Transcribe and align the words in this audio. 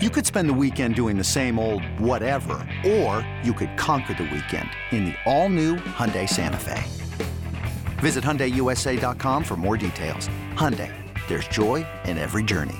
You 0.00 0.10
could 0.10 0.24
spend 0.24 0.48
the 0.48 0.54
weekend 0.54 0.94
doing 0.94 1.18
the 1.18 1.24
same 1.24 1.58
old 1.58 1.82
whatever, 1.98 2.64
or 2.86 3.28
you 3.42 3.52
could 3.52 3.76
conquer 3.76 4.14
the 4.14 4.30
weekend 4.32 4.70
in 4.92 5.06
the 5.06 5.14
all-new 5.26 5.74
Hyundai 5.74 6.28
Santa 6.28 6.56
Fe. 6.56 6.84
Visit 7.98 8.22
HyundaiUSA.com 8.22 9.42
for 9.42 9.56
more 9.56 9.76
details. 9.76 10.28
Hyundai, 10.54 10.94
there's 11.26 11.48
joy 11.48 11.84
in 12.04 12.16
every 12.16 12.44
journey. 12.44 12.76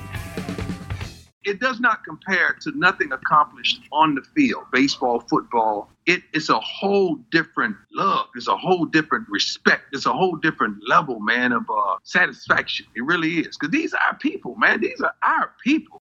It 1.43 1.59
does 1.59 1.81
not 1.81 2.05
compare 2.05 2.57
to 2.61 2.73
nothing 2.79 3.11
accomplished 3.11 3.81
on 3.91 4.15
the 4.15 4.23
field, 4.37 4.67
baseball, 4.73 5.19
football. 5.29 5.91
It 6.07 6.23
is 6.35 6.51
a 6.51 6.61
whole 6.61 7.17
different 7.33 7.75
love. 7.95 8.27
It's 8.37 8.47
a 8.47 8.57
whole 8.57 8.85
different 8.85 9.27
respect. 9.29 9.87
It's 9.93 10.07
a 10.07 10.13
whole 10.13 10.37
different 10.37 10.77
level, 10.87 11.19
man, 11.19 11.51
of 11.51 11.63
uh, 11.69 11.97
satisfaction. 12.05 12.87
It 12.95 13.03
really 13.03 13.39
is. 13.39 13.57
Because 13.57 13.73
these 13.73 13.93
are 13.93 14.17
people, 14.19 14.55
man. 14.55 14.81
These 14.83 15.01
are 15.01 15.15
our 15.25 15.53
people. 15.65 16.01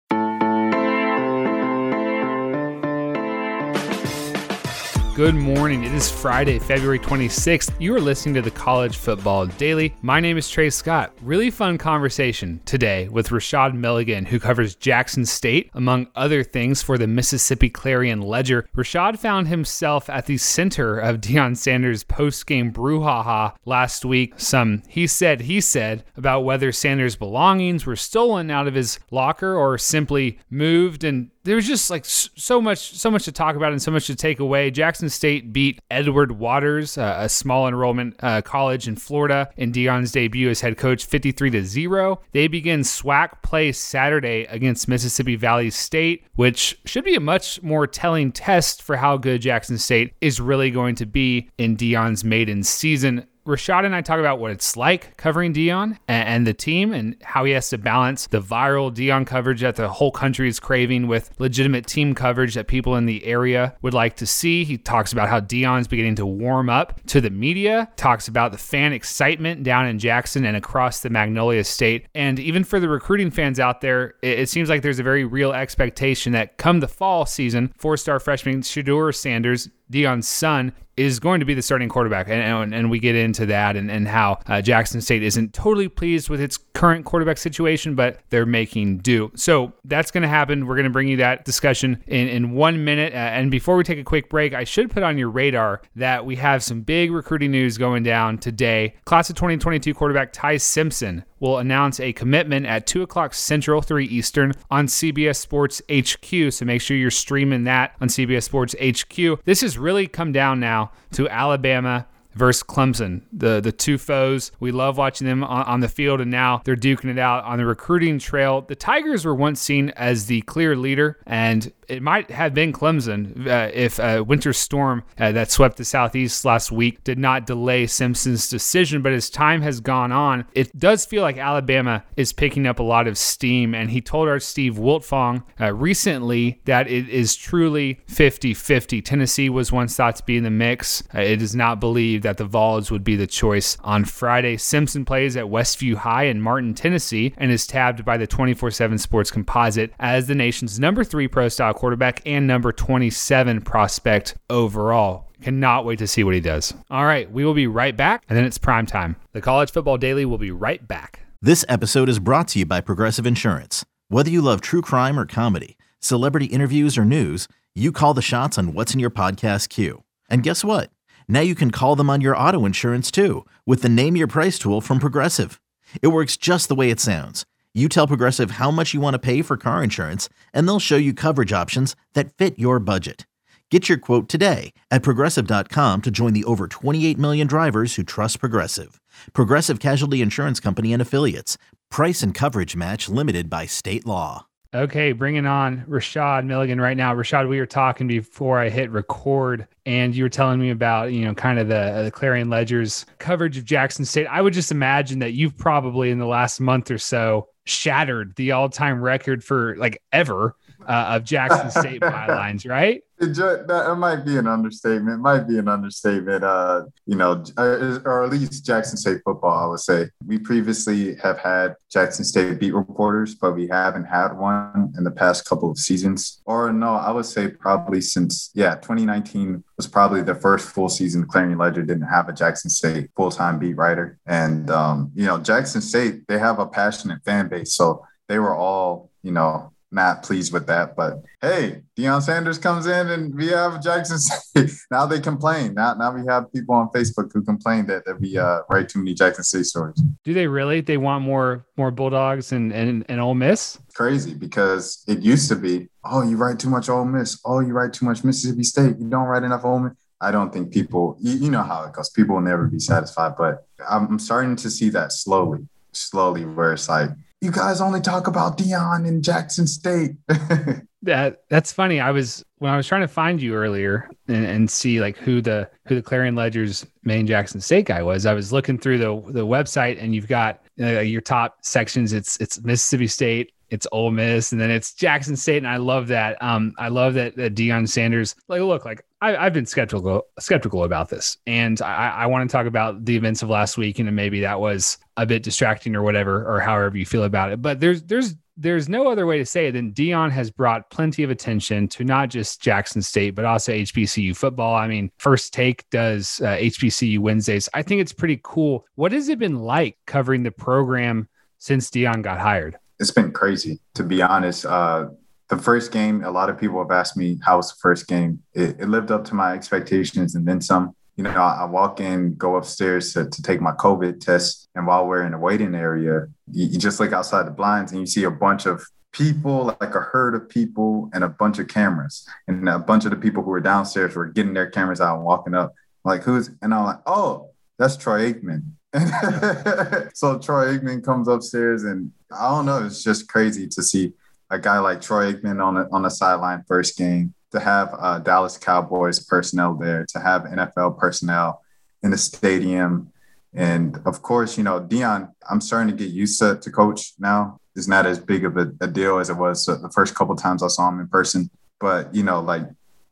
Good 5.15 5.33
morning. 5.33 5.85
It 5.85 5.93
is 5.93 6.11
Friday, 6.11 6.59
February 6.59 6.99
26th. 6.99 7.71
You 7.79 7.95
are 7.95 8.01
listening 8.01 8.35
to 8.35 8.41
the 8.41 8.51
College 8.51 8.97
Football 8.97 9.45
Daily. 9.45 9.95
My 10.01 10.19
name 10.19 10.35
is 10.37 10.49
Trey 10.49 10.69
Scott. 10.69 11.13
Really 11.21 11.49
fun 11.49 11.77
conversation 11.77 12.59
today 12.65 13.07
with 13.07 13.29
Rashad 13.29 13.75
Milligan, 13.75 14.25
who 14.25 14.41
covers 14.41 14.75
Jackson 14.75 15.25
State, 15.25 15.71
among 15.73 16.07
other 16.17 16.43
things, 16.43 16.83
for 16.83 16.97
the 16.97 17.07
Mississippi 17.07 17.69
Clarion 17.69 18.19
Ledger. 18.19 18.67
Rashad 18.75 19.17
found 19.17 19.47
himself 19.47 20.09
at 20.09 20.25
the 20.25 20.37
center 20.37 20.99
of 20.99 21.21
Deion 21.21 21.55
Sanders' 21.55 22.03
post-game 22.03 22.73
brouhaha 22.73 23.55
last 23.63 24.03
week. 24.03 24.33
Some 24.35 24.83
he 24.89 25.07
said, 25.07 25.39
he 25.39 25.61
said 25.61 26.03
about 26.17 26.41
whether 26.41 26.73
Sanders' 26.73 27.15
belongings 27.15 27.85
were 27.85 27.95
stolen 27.95 28.51
out 28.51 28.67
of 28.67 28.73
his 28.73 28.99
locker 29.11 29.55
or 29.55 29.77
simply 29.77 30.39
moved 30.49 31.05
and 31.05 31.29
there 31.45 31.55
was 31.55 31.67
just 31.67 31.89
like 31.89 32.03
so 32.05 32.59
much 32.59 32.95
so 32.95 33.09
much 33.11 33.23
to 33.25 33.31
talk 33.31 33.55
about 33.55 33.71
and 33.71 33.81
so 33.81 33.91
much 33.91 34.07
to 34.07 34.15
take 34.15 34.39
away. 34.39 34.71
Jackson 34.71 35.09
State 35.09 35.53
beat 35.53 35.79
Edward 35.89 36.33
Waters, 36.33 36.97
uh, 36.97 37.17
a 37.19 37.29
small 37.29 37.67
enrollment 37.67 38.15
uh, 38.21 38.41
college 38.41 38.87
in 38.87 38.95
Florida, 38.95 39.49
in 39.55 39.71
Deion's 39.71 40.11
debut 40.11 40.49
as 40.49 40.61
head 40.61 40.77
coach, 40.77 41.05
53 41.05 41.51
to 41.51 41.63
zero. 41.63 42.19
They 42.31 42.47
begin 42.47 42.81
SWAC 42.81 43.43
play 43.43 43.71
Saturday 43.71 44.45
against 44.49 44.87
Mississippi 44.87 45.35
Valley 45.35 45.69
State, 45.69 46.25
which 46.33 46.79
should 46.85 47.05
be 47.05 47.15
a 47.15 47.19
much 47.19 47.61
more 47.61 47.85
telling 47.85 48.31
test 48.31 48.81
for 48.81 48.97
how 48.97 49.17
good 49.17 49.41
Jackson 49.41 49.77
State 49.77 50.15
is 50.21 50.41
really 50.41 50.71
going 50.71 50.95
to 50.95 51.05
be 51.05 51.49
in 51.57 51.77
Deion's 51.77 52.23
maiden 52.23 52.63
season. 52.63 53.27
Rashad 53.45 53.85
and 53.85 53.95
I 53.95 54.01
talk 54.01 54.19
about 54.19 54.39
what 54.39 54.49
it's 54.49 54.75
like 54.75 55.15
covering 55.17 55.53
Deion 55.53 55.99
and, 56.07 56.47
the 56.47 56.53
team 56.53 56.93
and 56.93 57.15
how 57.23 57.45
he 57.45 57.53
has 57.53 57.69
to 57.69 57.77
balance 57.77 58.27
the 58.27 58.41
viral 58.41 58.93
Deion 58.93 59.25
coverage 59.25 59.61
that 59.61 59.75
the 59.75 59.87
whole 59.87 60.11
country 60.11 60.47
is 60.47 60.59
craving 60.59 61.07
with 61.07 61.31
legitimate 61.37 61.85
team 61.85 62.15
coverage 62.15 62.55
that 62.55 62.67
people 62.67 62.95
in 62.95 63.05
the 63.05 63.23
area 63.25 63.75
would 63.81 63.93
like 63.93 64.15
to 64.17 64.25
see. 64.25 64.63
He 64.63 64.77
talks 64.77 65.13
about 65.13 65.29
how 65.29 65.39
Deion's 65.39 65.87
beginning 65.87 66.15
to 66.15 66.25
warm 66.25 66.69
up 66.69 66.99
to 67.07 67.21
the 67.21 67.29
media, 67.29 67.89
talks 67.97 68.27
about 68.27 68.51
the 68.51 68.57
fan 68.57 68.93
excitement 68.93 69.63
down 69.63 69.87
in 69.87 69.99
Jackson 69.99 70.45
and 70.45 70.57
across 70.57 71.01
the 71.01 71.09
Magnolia 71.09 71.63
State. 71.63 72.07
And 72.15 72.39
even 72.39 72.63
for 72.63 72.79
the 72.79 72.89
recruiting 72.89 73.31
fans 73.31 73.59
out 73.59 73.81
there, 73.81 74.15
it, 74.21 74.39
it 74.39 74.49
seems 74.49 74.69
like 74.69 74.81
there's 74.81 74.99
a 74.99 75.03
very 75.03 75.23
real 75.23 75.53
expectation 75.53 76.33
that 76.33 76.57
come 76.57 76.79
the 76.79 76.87
fall 76.87 77.25
season, 77.25 77.73
four 77.77 77.97
star 77.97 78.19
freshman 78.19 78.61
Shedeur 78.61 79.13
Sanders 79.15 79.69
Deion's 79.91 80.27
son 80.27 80.73
is 80.97 81.19
going 81.19 81.39
to 81.39 81.45
be 81.45 81.53
the 81.53 81.61
starting 81.61 81.89
quarterback. 81.89 82.27
And, 82.29 82.41
and, 82.41 82.73
and 82.73 82.89
we 82.89 82.99
get 82.99 83.15
into 83.15 83.45
that 83.47 83.75
and, 83.75 83.91
and 83.91 84.07
how 84.07 84.39
uh, 84.47 84.61
Jackson 84.61 85.01
State 85.01 85.23
isn't 85.23 85.53
totally 85.53 85.89
pleased 85.89 86.29
with 86.29 86.41
its 86.41 86.57
current 86.57 87.05
quarterback 87.05 87.37
situation, 87.37 87.95
but 87.95 88.19
they're 88.29 88.45
making 88.45 88.99
do. 88.99 89.31
So 89.35 89.73
that's 89.83 90.11
going 90.11 90.23
to 90.23 90.27
happen. 90.27 90.65
We're 90.65 90.75
going 90.75 90.85
to 90.85 90.91
bring 90.91 91.07
you 91.07 91.17
that 91.17 91.45
discussion 91.45 92.03
in, 92.07 92.27
in 92.27 92.51
one 92.51 92.83
minute. 92.83 93.13
Uh, 93.13 93.17
and 93.17 93.51
before 93.51 93.75
we 93.75 93.83
take 93.83 93.99
a 93.99 94.03
quick 94.03 94.29
break, 94.29 94.53
I 94.53 94.63
should 94.63 94.89
put 94.89 95.03
on 95.03 95.17
your 95.17 95.29
radar 95.29 95.81
that 95.95 96.25
we 96.25 96.35
have 96.37 96.63
some 96.63 96.81
big 96.81 97.11
recruiting 97.11 97.51
news 97.51 97.77
going 97.77 98.03
down 98.03 98.37
today. 98.37 98.95
Class 99.05 99.29
of 99.29 99.35
2022 99.35 99.93
quarterback 99.93 100.31
Ty 100.31 100.57
Simpson 100.57 101.23
will 101.39 101.57
announce 101.57 101.99
a 101.99 102.13
commitment 102.13 102.65
at 102.65 102.87
2 102.87 103.03
o'clock 103.03 103.33
Central, 103.33 103.81
3 103.81 104.05
Eastern 104.05 104.53
on 104.71 104.87
CBS 104.87 105.35
Sports 105.35 105.81
HQ. 105.91 106.53
So 106.53 106.65
make 106.65 106.81
sure 106.81 106.97
you're 106.97 107.11
streaming 107.11 107.65
that 107.65 107.95
on 108.01 108.07
CBS 108.07 108.43
Sports 108.43 108.75
HQ. 108.81 109.43
This 109.43 109.61
has 109.61 109.77
really 109.77 110.07
come 110.07 110.31
down 110.31 110.59
now 110.59 110.84
to 111.13 111.27
Alabama 111.29 112.07
versus 112.35 112.63
Clemson, 112.63 113.21
the 113.31 113.59
the 113.61 113.71
two 113.71 113.97
foes. 113.97 114.51
We 114.59 114.71
love 114.71 114.97
watching 114.97 115.25
them 115.25 115.43
on, 115.43 115.65
on, 115.65 115.79
the 115.79 115.87
field, 115.87 116.21
and 116.21 116.29
now 116.29 116.61
they're 116.65 116.75
duking 116.75 117.09
it 117.09 117.17
out 117.17 117.43
on 117.45 117.57
the 117.57 117.65
recruiting 117.65 118.19
trail. 118.19 118.61
The 118.61 118.75
Tigers 118.75 119.25
were 119.25 119.35
once 119.35 119.61
seen 119.61 119.89
as 119.91 120.27
the 120.27 120.41
clear 120.41 120.75
leader, 120.75 121.19
and 121.25 121.71
it 121.87 122.01
might 122.01 122.31
have 122.31 122.53
been 122.53 122.73
Clemson 122.73 123.47
uh, 123.47 123.71
if 123.73 123.99
a 123.99 124.21
winter 124.21 124.53
storm 124.53 125.03
uh, 125.17 125.31
that 125.31 125.51
swept 125.51 125.77
the 125.77 125.85
southeast 125.85 126.45
last 126.45 126.71
week 126.71 127.03
did 127.03 127.17
not 127.19 127.45
delay 127.45 127.87
Simpson's 127.87 128.49
decision. 128.49 129.01
But 129.01 129.13
as 129.13 129.29
time 129.29 129.61
has 129.61 129.79
gone 129.79 130.11
on, 130.11 130.45
it 130.53 130.77
does 130.77 131.05
feel 131.05 131.21
like 131.21 131.37
Alabama 131.37 132.03
is 132.15 132.33
picking 132.33 132.67
up 132.67 132.79
a 132.79 132.83
lot 132.83 133.07
of 133.07 133.17
steam. 133.17 133.73
And 133.75 133.91
he 133.91 134.01
told 134.01 134.27
our 134.27 134.39
Steve 134.39 134.75
Wiltfong 134.75 135.43
uh, 135.59 135.73
recently 135.73 136.61
that 136.65 136.87
it 136.87 137.07
is 137.09 137.35
truly 137.35 138.01
50 138.07 138.53
50. 138.53 139.01
Tennessee 139.01 139.49
was 139.49 139.71
once 139.71 139.95
thought 139.95 140.15
to 140.17 140.23
be 140.23 140.37
in 140.37 140.43
the 140.43 140.49
mix. 140.49 141.03
Uh, 141.13 141.19
it 141.21 141.41
is 141.41 141.55
not 141.55 141.79
believed 141.79 142.23
that 142.23 142.37
the 142.37 142.45
Vols 142.45 142.91
would 142.91 143.03
be 143.03 143.15
the 143.15 143.27
choice 143.27 143.77
on 143.83 144.05
Friday. 144.05 144.57
Simpson 144.57 145.05
plays 145.05 145.37
at 145.37 145.45
Westview 145.45 145.95
High 145.95 146.23
in 146.23 146.41
Martin, 146.41 146.73
Tennessee, 146.73 147.33
and 147.37 147.51
is 147.51 147.67
tabbed 147.67 148.03
by 148.03 148.17
the 148.17 148.27
24 148.27 148.71
7 148.71 148.97
Sports 148.97 149.31
Composite 149.31 149.93
as 149.99 150.27
the 150.27 150.35
nation's 150.35 150.79
number 150.79 151.03
three 151.03 151.27
pro 151.27 151.47
style 151.47 151.74
quarterback 151.75 152.21
and 152.25 152.47
number 152.47 152.71
27 152.71 153.61
prospect 153.61 154.35
overall. 154.49 155.29
Cannot 155.41 155.85
wait 155.85 155.99
to 155.99 156.07
see 156.07 156.23
what 156.23 156.33
he 156.33 156.39
does. 156.39 156.73
All 156.89 157.05
right, 157.05 157.31
we 157.31 157.45
will 157.45 157.53
be 157.53 157.67
right 157.67 157.95
back, 157.95 158.23
and 158.27 158.37
then 158.37 158.45
it's 158.45 158.57
prime 158.57 158.85
time. 158.85 159.15
The 159.33 159.41
College 159.41 159.71
Football 159.71 159.97
Daily 159.97 160.25
will 160.25 160.37
be 160.39 160.51
right 160.51 160.87
back. 160.87 161.19
This 161.41 161.63
episode 161.69 162.09
is 162.09 162.17
brought 162.17 162.47
to 162.49 162.59
you 162.59 162.65
by 162.65 162.81
Progressive 162.81 163.27
Insurance. 163.27 163.85
Whether 164.07 164.31
you 164.31 164.41
love 164.41 164.61
true 164.61 164.81
crime 164.81 165.19
or 165.19 165.25
comedy, 165.27 165.77
celebrity 165.99 166.45
interviews 166.45 166.97
or 166.97 167.05
news, 167.05 167.47
you 167.75 167.91
call 167.91 168.13
the 168.13 168.21
shots 168.21 168.57
on 168.57 168.73
what's 168.73 168.93
in 168.93 168.99
your 168.99 169.11
podcast 169.11 169.69
queue. 169.69 170.03
And 170.29 170.41
guess 170.41 170.63
what? 170.63 170.89
Now 171.27 171.41
you 171.41 171.53
can 171.53 171.69
call 171.69 171.95
them 171.95 172.09
on 172.09 172.21
your 172.21 172.37
auto 172.37 172.65
insurance 172.65 173.11
too 173.11 173.45
with 173.65 173.81
the 173.81 173.89
Name 173.89 174.15
Your 174.15 174.27
Price 174.27 174.57
tool 174.57 174.81
from 174.81 174.99
Progressive. 174.99 175.61
It 176.01 176.07
works 176.07 176.37
just 176.37 176.67
the 176.69 176.75
way 176.75 176.89
it 176.89 176.99
sounds 176.99 177.45
you 177.75 177.89
tell 177.89 178.07
Progressive 178.07 178.51
how 178.51 178.71
much 178.71 178.93
you 178.93 179.01
want 179.01 179.15
to 179.15 179.19
pay 179.19 179.41
for 179.41 179.57
car 179.57 179.83
insurance, 179.83 180.29
and 180.53 180.65
they'll 180.67 180.79
show 180.79 180.95
you 180.95 181.13
coverage 181.13 181.51
options 181.51 181.95
that 182.13 182.33
fit 182.33 182.57
your 182.57 182.79
budget. 182.79 183.27
Get 183.71 183.89
your 183.89 183.97
quote 183.97 184.29
today 184.29 184.73
at 184.91 185.01
progressive.com 185.01 186.03
to 186.03 186.11
join 186.11 186.33
the 186.33 186.43
over 186.43 186.67
28 186.67 187.17
million 187.17 187.47
drivers 187.47 187.95
who 187.95 188.03
trust 188.03 188.39
Progressive. 188.39 189.01
Progressive 189.33 189.79
Casualty 189.79 190.21
Insurance 190.21 190.59
Company 190.59 190.93
and 190.93 191.01
Affiliates. 191.01 191.57
Price 191.89 192.21
and 192.21 192.31
coverage 192.31 192.75
match 192.75 193.09
limited 193.09 193.49
by 193.49 193.65
state 193.65 194.05
law. 194.05 194.45
Okay, 194.75 195.13
bringing 195.13 195.47
on 195.47 195.83
Rashad 195.87 196.45
Milligan 196.45 196.79
right 196.79 196.97
now. 196.97 197.15
Rashad, 197.15 197.49
we 197.49 197.59
were 197.59 197.65
talking 197.65 198.07
before 198.07 198.59
I 198.59 198.69
hit 198.69 198.91
record, 198.91 199.67
and 199.85 200.15
you 200.15 200.23
were 200.23 200.29
telling 200.29 200.59
me 200.59 200.69
about 200.69 201.11
you 201.13 201.25
know 201.25 201.33
kind 201.33 201.59
of 201.59 201.69
the, 201.69 201.79
uh, 201.79 202.03
the 202.03 202.11
Clarion 202.11 202.49
Ledger's 202.49 203.05
coverage 203.17 203.57
of 203.57 203.65
Jackson 203.65 204.05
State. 204.05 204.27
I 204.27 204.41
would 204.41 204.53
just 204.53 204.71
imagine 204.71 205.19
that 205.19 205.31
you've 205.31 205.57
probably 205.57 206.11
in 206.11 206.19
the 206.19 206.27
last 206.27 206.59
month 206.59 206.91
or 206.91 206.97
so 206.97 207.47
shattered 207.65 208.35
the 208.35 208.51
all-time 208.51 209.01
record 209.01 209.43
for 209.43 209.75
like 209.77 210.01
ever 210.11 210.55
uh, 210.87 211.15
of 211.15 211.23
Jackson 211.23 211.71
State 211.71 212.01
bylines, 212.01 212.69
right? 212.69 213.03
That 213.17 213.95
might 213.97 214.25
be 214.25 214.37
an 214.37 214.47
understatement. 214.47 215.21
Might 215.21 215.47
be 215.47 215.57
an 215.57 215.67
understatement. 215.67 216.43
Uh, 216.43 216.83
you 217.05 217.15
know, 217.15 217.43
uh, 217.57 217.99
or 218.05 218.23
at 218.23 218.29
least 218.29 218.65
Jackson 218.65 218.97
State 218.97 219.21
football. 219.23 219.57
I 219.57 219.67
would 219.67 219.79
say 219.79 220.09
we 220.25 220.37
previously 220.37 221.15
have 221.15 221.39
had 221.39 221.75
Jackson 221.89 222.25
State 222.25 222.59
beat 222.59 222.73
reporters, 222.73 223.35
but 223.35 223.53
we 223.53 223.67
haven't 223.67 224.05
had 224.05 224.33
one 224.33 224.93
in 224.97 225.03
the 225.03 225.11
past 225.11 225.45
couple 225.45 225.71
of 225.71 225.77
seasons. 225.77 226.41
Or 226.45 226.71
no, 226.73 226.95
I 226.95 227.11
would 227.11 227.25
say 227.25 227.47
probably 227.47 228.01
since 228.01 228.51
yeah, 228.53 228.75
2019 228.75 229.63
was 229.77 229.87
probably 229.87 230.21
the 230.21 230.35
first 230.35 230.69
full 230.69 230.89
season 230.89 231.25
Clarion 231.25 231.57
Ledger 231.57 231.83
didn't 231.83 232.07
have 232.07 232.27
a 232.27 232.33
Jackson 232.33 232.69
State 232.69 233.09
full 233.15 233.31
time 233.31 233.59
beat 233.59 233.75
writer. 233.75 234.17
And 234.25 234.69
um, 234.69 235.11
you 235.15 235.25
know, 235.25 235.37
Jackson 235.37 235.81
State 235.81 236.27
they 236.27 236.37
have 236.37 236.59
a 236.59 236.67
passionate 236.67 237.23
fan 237.23 237.47
base, 237.47 237.73
so 237.73 238.05
they 238.27 238.39
were 238.39 238.55
all 238.55 239.11
you 239.23 239.31
know 239.31 239.71
not 239.95 240.21
pleased 240.21 240.53
with 240.53 240.67
that. 240.67 240.95
But 240.95 241.23
hey, 241.41 241.81
Deion 241.97 242.21
Sanders 242.21 242.59
comes 242.59 242.85
in 242.85 243.09
and 243.09 243.33
we 243.33 243.47
have 243.47 243.81
Jackson 243.81 244.19
State. 244.19 244.71
now 244.91 245.07
they 245.07 245.19
complain. 245.19 245.73
Now, 245.73 245.95
now 245.95 246.13
we 246.13 246.21
have 246.27 246.51
people 246.53 246.75
on 246.75 246.89
Facebook 246.89 247.31
who 247.33 247.41
complain 247.41 247.87
that, 247.87 248.05
that 248.05 248.19
we 248.19 248.37
uh, 248.37 248.59
write 248.69 248.89
too 248.89 248.99
many 248.99 249.15
Jackson 249.15 249.43
State 249.43 249.65
stories. 249.65 249.99
Do 250.23 250.33
they 250.33 250.45
really? 250.45 250.81
They 250.81 250.97
want 250.97 251.23
more 251.23 251.65
more 251.77 251.89
Bulldogs 251.89 252.51
and, 252.51 252.71
and, 252.71 253.05
and 253.09 253.19
Ole 253.19 253.33
Miss? 253.33 253.79
Crazy 253.95 254.33
because 254.33 255.03
it 255.07 255.19
used 255.19 255.49
to 255.49 255.55
be, 255.55 255.87
oh, 256.03 256.21
you 256.21 256.37
write 256.37 256.59
too 256.59 256.69
much 256.69 256.89
Ole 256.89 257.05
Miss. 257.05 257.39
Oh, 257.45 257.61
you 257.61 257.73
write 257.73 257.93
too 257.93 258.05
much 258.05 258.23
Mississippi 258.23 258.63
State. 258.63 258.97
You 258.99 259.09
don't 259.09 259.25
write 259.25 259.43
enough 259.43 259.65
Ole 259.65 259.79
Miss. 259.79 259.93
I 260.21 260.31
don't 260.31 260.51
think 260.51 260.71
people, 260.71 261.17
you, 261.19 261.33
you 261.33 261.51
know 261.51 261.63
how 261.63 261.83
it 261.83 261.93
goes. 261.93 262.09
People 262.09 262.35
will 262.35 262.41
never 262.41 262.67
be 262.67 262.79
satisfied, 262.79 263.33
but 263.37 263.67
I'm 263.87 264.17
starting 264.17 264.55
to 264.57 264.69
see 264.69 264.89
that 264.89 265.11
slowly, 265.11 265.67
slowly, 265.91 266.45
where 266.45 266.73
it's 266.73 266.87
like, 266.87 267.09
you 267.45 267.51
guys 267.51 267.79
only 267.79 268.01
talk 268.01 268.27
about 268.27 268.57
Deion 268.57 269.07
and 269.07 269.23
Jackson 269.23 269.67
State. 269.67 270.15
That 271.05 271.43
that's 271.51 271.71
funny. 271.71 271.99
I 271.99 272.09
was 272.09 272.43
when 272.57 272.71
I 272.71 272.77
was 272.77 272.87
trying 272.87 273.01
to 273.01 273.07
find 273.07 273.39
you 273.39 273.53
earlier 273.53 274.09
and, 274.27 274.43
and, 274.43 274.71
see 274.71 274.99
like 274.99 275.17
who 275.17 275.39
the 275.39 275.69
who 275.85 275.93
the 275.93 276.01
Clarion 276.01 276.33
Ledger's 276.33 276.83
main 277.03 277.27
Jackson 277.27 277.61
State 277.61 277.85
guy 277.85 278.01
was. 278.01 278.25
I 278.25 278.33
was 278.33 278.51
looking 278.51 278.79
through 278.79 278.97
the 278.97 279.31
the 279.31 279.45
website 279.45 280.01
and 280.01 280.15
you've 280.15 280.27
got 280.27 280.65
uh, 280.81 281.01
your 281.01 281.21
top 281.21 281.57
sections. 281.61 282.11
It's 282.11 282.37
it's 282.37 282.59
Mississippi 282.63 283.05
State, 283.05 283.51
it's 283.69 283.87
Ole 283.91 284.11
Miss, 284.11 284.51
and 284.51 284.61
then 284.61 284.71
it's 284.71 284.93
Jackson 284.93 285.35
State, 285.35 285.57
and 285.57 285.67
I 285.67 285.77
love 285.77 286.07
that. 286.07 286.41
Um, 286.41 286.73
I 286.77 286.89
love 286.89 287.15
that, 287.15 287.35
that 287.37 287.55
Deion 287.55 287.87
Sanders. 287.87 288.35
Like, 288.47 288.61
look, 288.61 288.85
like 288.85 289.03
I, 289.21 289.43
have 289.43 289.53
been 289.53 289.65
skeptical 289.65 290.23
skeptical 290.39 290.83
about 290.83 291.09
this, 291.09 291.37
and 291.47 291.81
I, 291.81 292.09
I 292.09 292.25
want 292.27 292.49
to 292.49 292.55
talk 292.55 292.67
about 292.67 293.05
the 293.05 293.15
events 293.15 293.41
of 293.41 293.49
last 293.49 293.77
week, 293.77 293.99
and 293.99 294.15
maybe 294.15 294.41
that 294.41 294.59
was 294.59 294.97
a 295.17 295.25
bit 295.25 295.43
distracting 295.43 295.95
or 295.95 296.03
whatever, 296.03 296.45
or 296.45 296.59
however 296.59 296.97
you 296.97 297.05
feel 297.05 297.23
about 297.23 297.51
it. 297.51 297.61
But 297.61 297.79
there's 297.79 298.03
there's 298.03 298.35
there's 298.57 298.87
no 298.87 299.09
other 299.09 299.25
way 299.25 299.37
to 299.37 299.45
say 299.45 299.67
it 299.67 299.73
than 299.73 299.91
Deion 299.91 300.31
has 300.31 300.49
brought 300.49 300.89
plenty 300.89 301.23
of 301.23 301.29
attention 301.29 301.87
to 301.89 302.03
not 302.03 302.29
just 302.29 302.61
Jackson 302.61 303.01
State, 303.01 303.35
but 303.35 303.45
also 303.45 303.73
HBCU 303.73 304.35
football. 304.35 304.75
I 304.75 304.87
mean, 304.87 305.11
First 305.17 305.53
Take 305.53 305.89
does 305.89 306.39
uh, 306.41 306.55
HBCU 306.55 307.19
Wednesdays. 307.19 307.67
I 307.73 307.81
think 307.81 308.01
it's 308.01 308.13
pretty 308.13 308.39
cool. 308.43 308.85
What 308.95 309.11
has 309.11 309.27
it 309.29 309.39
been 309.39 309.59
like 309.59 309.97
covering 310.07 310.43
the 310.43 310.51
program 310.51 311.27
since 311.57 311.89
Deion 311.89 312.21
got 312.21 312.39
hired? 312.39 312.77
It's 312.99 313.11
been 313.11 313.31
crazy, 313.31 313.79
to 313.95 314.03
be 314.03 314.21
honest. 314.21 314.65
Uh, 314.65 315.09
the 315.49 315.57
first 315.57 315.91
game, 315.91 316.23
a 316.23 316.31
lot 316.31 316.49
of 316.49 316.59
people 316.59 316.79
have 316.79 316.91
asked 316.91 317.17
me 317.17 317.39
how 317.43 317.57
was 317.57 317.69
the 317.69 317.77
first 317.81 318.07
game. 318.07 318.41
It, 318.53 318.79
it 318.79 318.89
lived 318.89 319.11
up 319.11 319.25
to 319.25 319.35
my 319.35 319.53
expectations 319.53 320.35
and 320.35 320.47
then 320.47 320.61
some 320.61 320.95
you 321.15 321.23
know, 321.23 321.31
I, 321.31 321.63
walk 321.65 322.01
in, 322.01 322.35
go 322.35 322.55
upstairs 322.57 323.13
to, 323.13 323.29
to 323.29 323.41
take 323.41 323.61
my 323.61 323.71
COVID 323.71 324.19
test. 324.19 324.67
And 324.75 324.85
while 324.85 325.07
we're 325.07 325.25
in 325.25 325.31
the 325.31 325.37
waiting 325.37 325.73
area, 325.73 326.27
you, 326.51 326.67
you 326.67 326.77
just 326.77 326.99
look 326.99 327.13
outside 327.13 327.47
the 327.47 327.51
blinds 327.51 327.91
and 327.91 328.01
you 328.01 328.07
see 328.07 328.23
a 328.25 328.31
bunch 328.31 328.65
of 328.65 328.85
people, 329.13 329.75
like 329.79 329.95
a 329.95 330.01
herd 330.01 330.35
of 330.35 330.49
people 330.49 331.09
and 331.13 331.23
a 331.23 331.29
bunch 331.29 331.57
of 331.57 331.69
cameras. 331.69 332.27
And 332.47 332.67
a 332.67 332.79
bunch 332.79 333.05
of 333.05 333.11
the 333.11 333.17
people 333.17 333.43
who 333.43 333.49
were 333.49 333.61
downstairs 333.61 334.13
were 334.13 334.25
getting 334.25 334.53
their 334.53 334.69
cameras 334.69 334.99
out 334.99 335.15
and 335.15 335.25
walking 335.25 335.53
up. 335.53 335.73
Like, 336.03 336.23
who's, 336.23 336.49
and 336.61 336.73
I'm 336.73 336.83
like, 336.83 336.99
oh, 337.05 337.51
that's 337.79 337.95
Troy 337.95 338.33
Aikman. 338.33 338.71
so 340.13 340.39
Troy 340.39 340.77
Aikman 340.77 341.03
comes 341.03 341.27
upstairs 341.27 341.83
and 341.83 342.11
I 342.31 342.49
don't 342.49 342.65
know, 342.65 342.85
it's 342.85 343.03
just 343.03 343.27
crazy 343.27 343.67
to 343.67 343.83
see 343.83 344.13
a 344.49 344.57
guy 344.57 344.79
like 344.79 345.01
Troy 345.01 345.33
Aikman 345.33 345.63
on 345.63 345.75
the 345.75 345.89
on 345.91 346.03
the 346.03 346.09
sideline 346.09 346.63
first 346.67 346.97
game 346.97 347.33
to 347.51 347.59
have 347.59 347.93
uh, 347.97 348.19
Dallas 348.19 348.57
Cowboys 348.57 349.19
personnel 349.19 349.75
there, 349.75 350.05
to 350.09 350.19
have 350.19 350.43
NFL 350.43 350.97
personnel 350.97 351.61
in 352.03 352.11
the 352.11 352.17
stadium. 352.17 353.11
And 353.53 353.99
of 354.05 354.21
course, 354.21 354.57
you 354.57 354.63
know, 354.63 354.79
Deion, 354.79 355.31
I'm 355.49 355.61
starting 355.61 355.95
to 355.95 356.03
get 356.03 356.13
used 356.13 356.39
to, 356.39 356.57
to 356.57 356.71
coach 356.71 357.13
now. 357.19 357.59
It's 357.75 357.87
not 357.87 358.05
as 358.05 358.19
big 358.19 358.45
of 358.45 358.57
a, 358.57 358.71
a 358.79 358.87
deal 358.87 359.19
as 359.19 359.29
it 359.29 359.35
was 359.35 359.65
the 359.65 359.91
first 359.93 360.15
couple 360.15 360.35
times 360.35 360.63
I 360.63 360.67
saw 360.67 360.87
him 360.89 360.99
in 360.99 361.07
person. 361.07 361.49
But, 361.79 362.13
you 362.15 362.23
know, 362.23 362.39
like 362.39 362.63